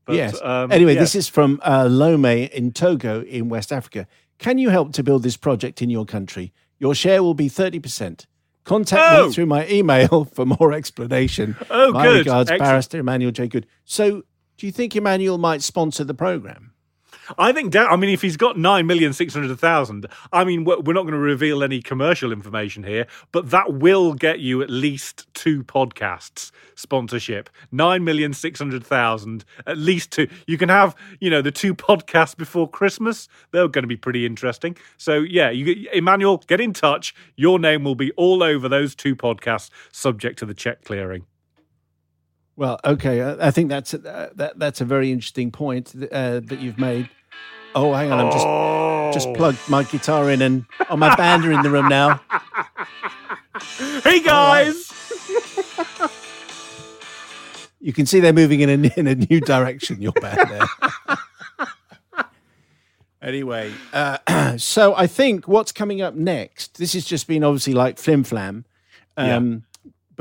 But, 0.04 0.16
yes. 0.16 0.40
Um, 0.42 0.72
anyway, 0.72 0.94
yes. 0.94 1.02
this 1.02 1.14
is 1.14 1.28
from 1.28 1.60
uh, 1.64 1.86
Lome 1.88 2.24
in 2.24 2.72
Togo 2.72 3.22
in 3.22 3.48
West 3.48 3.72
Africa. 3.72 4.08
Can 4.38 4.58
you 4.58 4.70
help 4.70 4.92
to 4.94 5.02
build 5.04 5.22
this 5.22 5.36
project 5.36 5.80
in 5.80 5.90
your 5.90 6.04
country? 6.04 6.52
Your 6.82 6.96
share 6.96 7.22
will 7.22 7.34
be 7.34 7.48
30%. 7.48 8.26
Contact 8.64 9.00
Oh! 9.14 9.26
me 9.28 9.32
through 9.32 9.46
my 9.46 9.68
email 9.68 10.24
for 10.34 10.44
more 10.44 10.72
explanation. 10.72 11.54
Oh, 11.70 11.92
my 11.92 12.02
good. 12.06 12.18
regards, 12.18 12.50
Excellent. 12.50 12.68
Barrister 12.68 12.98
Emmanuel 12.98 13.30
J. 13.30 13.46
Good. 13.46 13.68
So, 13.84 14.22
do 14.56 14.66
you 14.66 14.72
think 14.72 14.96
Emmanuel 14.96 15.38
might 15.38 15.62
sponsor 15.62 16.02
the 16.02 16.12
program? 16.12 16.71
I 17.38 17.52
think. 17.52 17.74
I 17.76 17.96
mean, 17.96 18.10
if 18.10 18.22
he's 18.22 18.36
got 18.36 18.58
nine 18.58 18.86
million 18.86 19.12
six 19.12 19.34
hundred 19.34 19.58
thousand, 19.58 20.06
I 20.32 20.44
mean, 20.44 20.64
we're 20.64 20.80
we're 20.80 20.92
not 20.92 21.02
going 21.02 21.14
to 21.14 21.18
reveal 21.18 21.62
any 21.62 21.80
commercial 21.82 22.32
information 22.32 22.82
here, 22.82 23.06
but 23.30 23.50
that 23.50 23.74
will 23.74 24.14
get 24.14 24.40
you 24.40 24.62
at 24.62 24.70
least 24.70 25.26
two 25.34 25.62
podcasts 25.64 26.50
sponsorship. 26.74 27.48
Nine 27.70 28.04
million 28.04 28.32
six 28.32 28.58
hundred 28.58 28.84
thousand, 28.84 29.44
at 29.66 29.78
least 29.78 30.10
two. 30.10 30.28
You 30.46 30.58
can 30.58 30.68
have, 30.68 30.94
you 31.20 31.30
know, 31.30 31.42
the 31.42 31.52
two 31.52 31.74
podcasts 31.74 32.36
before 32.36 32.68
Christmas. 32.68 33.28
They're 33.52 33.68
going 33.68 33.84
to 33.84 33.88
be 33.88 33.96
pretty 33.96 34.26
interesting. 34.26 34.76
So 34.98 35.18
yeah, 35.18 35.50
you, 35.50 35.88
Emmanuel, 35.92 36.38
get 36.46 36.60
in 36.60 36.72
touch. 36.72 37.14
Your 37.36 37.58
name 37.58 37.84
will 37.84 37.94
be 37.94 38.10
all 38.12 38.42
over 38.42 38.68
those 38.68 38.94
two 38.94 39.16
podcasts, 39.16 39.70
subject 39.92 40.38
to 40.40 40.46
the 40.46 40.54
check 40.54 40.84
clearing. 40.84 41.26
Well, 42.56 42.78
okay. 42.84 43.22
I, 43.22 43.48
I 43.48 43.50
think 43.50 43.68
that's 43.70 43.94
a, 43.94 44.08
uh, 44.08 44.30
that, 44.36 44.58
that's 44.58 44.80
a 44.80 44.84
very 44.84 45.10
interesting 45.10 45.50
point 45.50 45.94
uh, 46.12 46.40
that 46.40 46.58
you've 46.60 46.78
made. 46.78 47.08
Oh, 47.74 47.92
hang 47.94 48.12
on. 48.12 48.20
I'm 48.26 48.32
just 48.32 48.46
Oh. 48.46 49.10
just 49.14 49.32
plugged 49.34 49.58
my 49.68 49.82
guitar 49.84 50.30
in, 50.30 50.42
and 50.42 50.64
oh, 50.90 50.96
my 50.96 51.14
band 51.16 51.44
are 51.44 51.52
in 51.52 51.62
the 51.62 51.70
room 51.70 51.88
now. 51.88 52.20
Hey 54.02 54.22
guys. 54.22 54.90
You 57.80 57.92
can 57.92 58.06
see 58.06 58.20
they're 58.20 58.32
moving 58.32 58.60
in 58.60 58.68
a, 58.70 58.90
in 58.96 59.06
a 59.06 59.14
new 59.14 59.40
direction, 59.40 60.00
your 60.00 60.12
band 60.12 60.38
there. 60.50 62.26
anyway, 63.20 63.72
uh, 63.92 64.56
so 64.58 64.94
I 64.94 65.06
think 65.06 65.48
what's 65.48 65.72
coming 65.72 66.00
up 66.00 66.14
next, 66.14 66.78
this 66.78 66.92
has 66.92 67.04
just 67.04 67.26
been 67.26 67.42
obviously 67.44 67.72
like 67.74 67.98
flim 67.98 68.22
flam. 68.24 68.64
Um, 69.16 69.64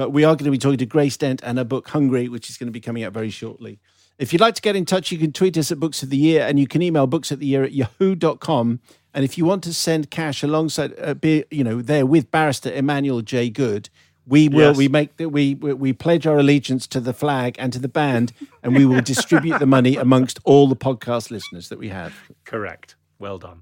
But 0.02 0.14
we 0.14 0.24
are 0.24 0.34
going 0.36 0.46
to 0.46 0.50
be 0.52 0.58
talking 0.58 0.80
to 0.80 0.86
Grace 0.88 1.16
Dent 1.16 1.44
and 1.44 1.60
her 1.60 1.64
book 1.64 1.90
Hungry, 1.90 2.28
which 2.28 2.50
is 2.50 2.58
going 2.58 2.66
to 2.66 2.72
be 2.72 2.80
coming 2.80 3.04
out 3.04 3.14
very 3.14 3.30
shortly. 3.30 3.78
If 4.18 4.34
you'd 4.34 4.40
like 4.42 4.56
to 4.56 4.62
get 4.64 4.76
in 4.76 4.84
touch, 4.84 5.12
you 5.12 5.20
can 5.20 5.32
tweet 5.32 5.56
us 5.60 5.72
at 5.72 5.80
Books 5.80 6.02
of 6.02 6.10
the 6.10 6.18
Year 6.18 6.42
and 6.44 6.58
you 6.58 6.66
can 6.66 6.82
email 6.82 7.06
books 7.06 7.32
at 7.32 7.38
the 7.38 7.46
year 7.46 7.64
at 7.64 7.72
yahoo.com. 7.72 8.80
And 9.14 9.24
if 9.24 9.38
you 9.38 9.46
want 9.46 9.64
to 9.66 9.76
send 9.76 10.10
cash 10.10 10.42
alongside, 10.42 10.96
uh, 11.00 11.14
be, 11.14 11.44
you 11.52 11.64
know, 11.64 11.84
there 11.84 12.08
with 12.08 12.32
Barrister 12.32 12.72
Emmanuel 12.74 13.22
J. 13.22 13.52
Good, 13.52 13.92
we 14.26 14.50
will, 14.50 14.70
Yes. 14.70 14.78
we 14.78 14.88
make 14.88 15.18
the, 15.18 15.30
we, 15.30 15.54
we, 15.54 15.74
we 15.74 15.94
pledge 15.94 16.26
our 16.26 16.40
allegiance 16.40 16.88
to 16.88 17.00
the 17.00 17.14
flag 17.14 17.56
and 17.60 17.72
to 17.72 17.78
the 17.78 17.88
band, 17.88 18.34
and 18.64 18.76
we 18.76 18.88
will 18.88 19.02
distribute 19.02 19.60
the 19.60 19.68
money 19.68 19.98
amongst 19.98 20.40
all 20.46 20.68
the 20.68 20.76
podcast 20.76 21.30
listeners 21.30 21.70
that 21.70 21.78
we 21.78 21.90
have. 21.90 22.16
Correct. 22.44 22.96
Well 23.20 23.38
done. 23.38 23.62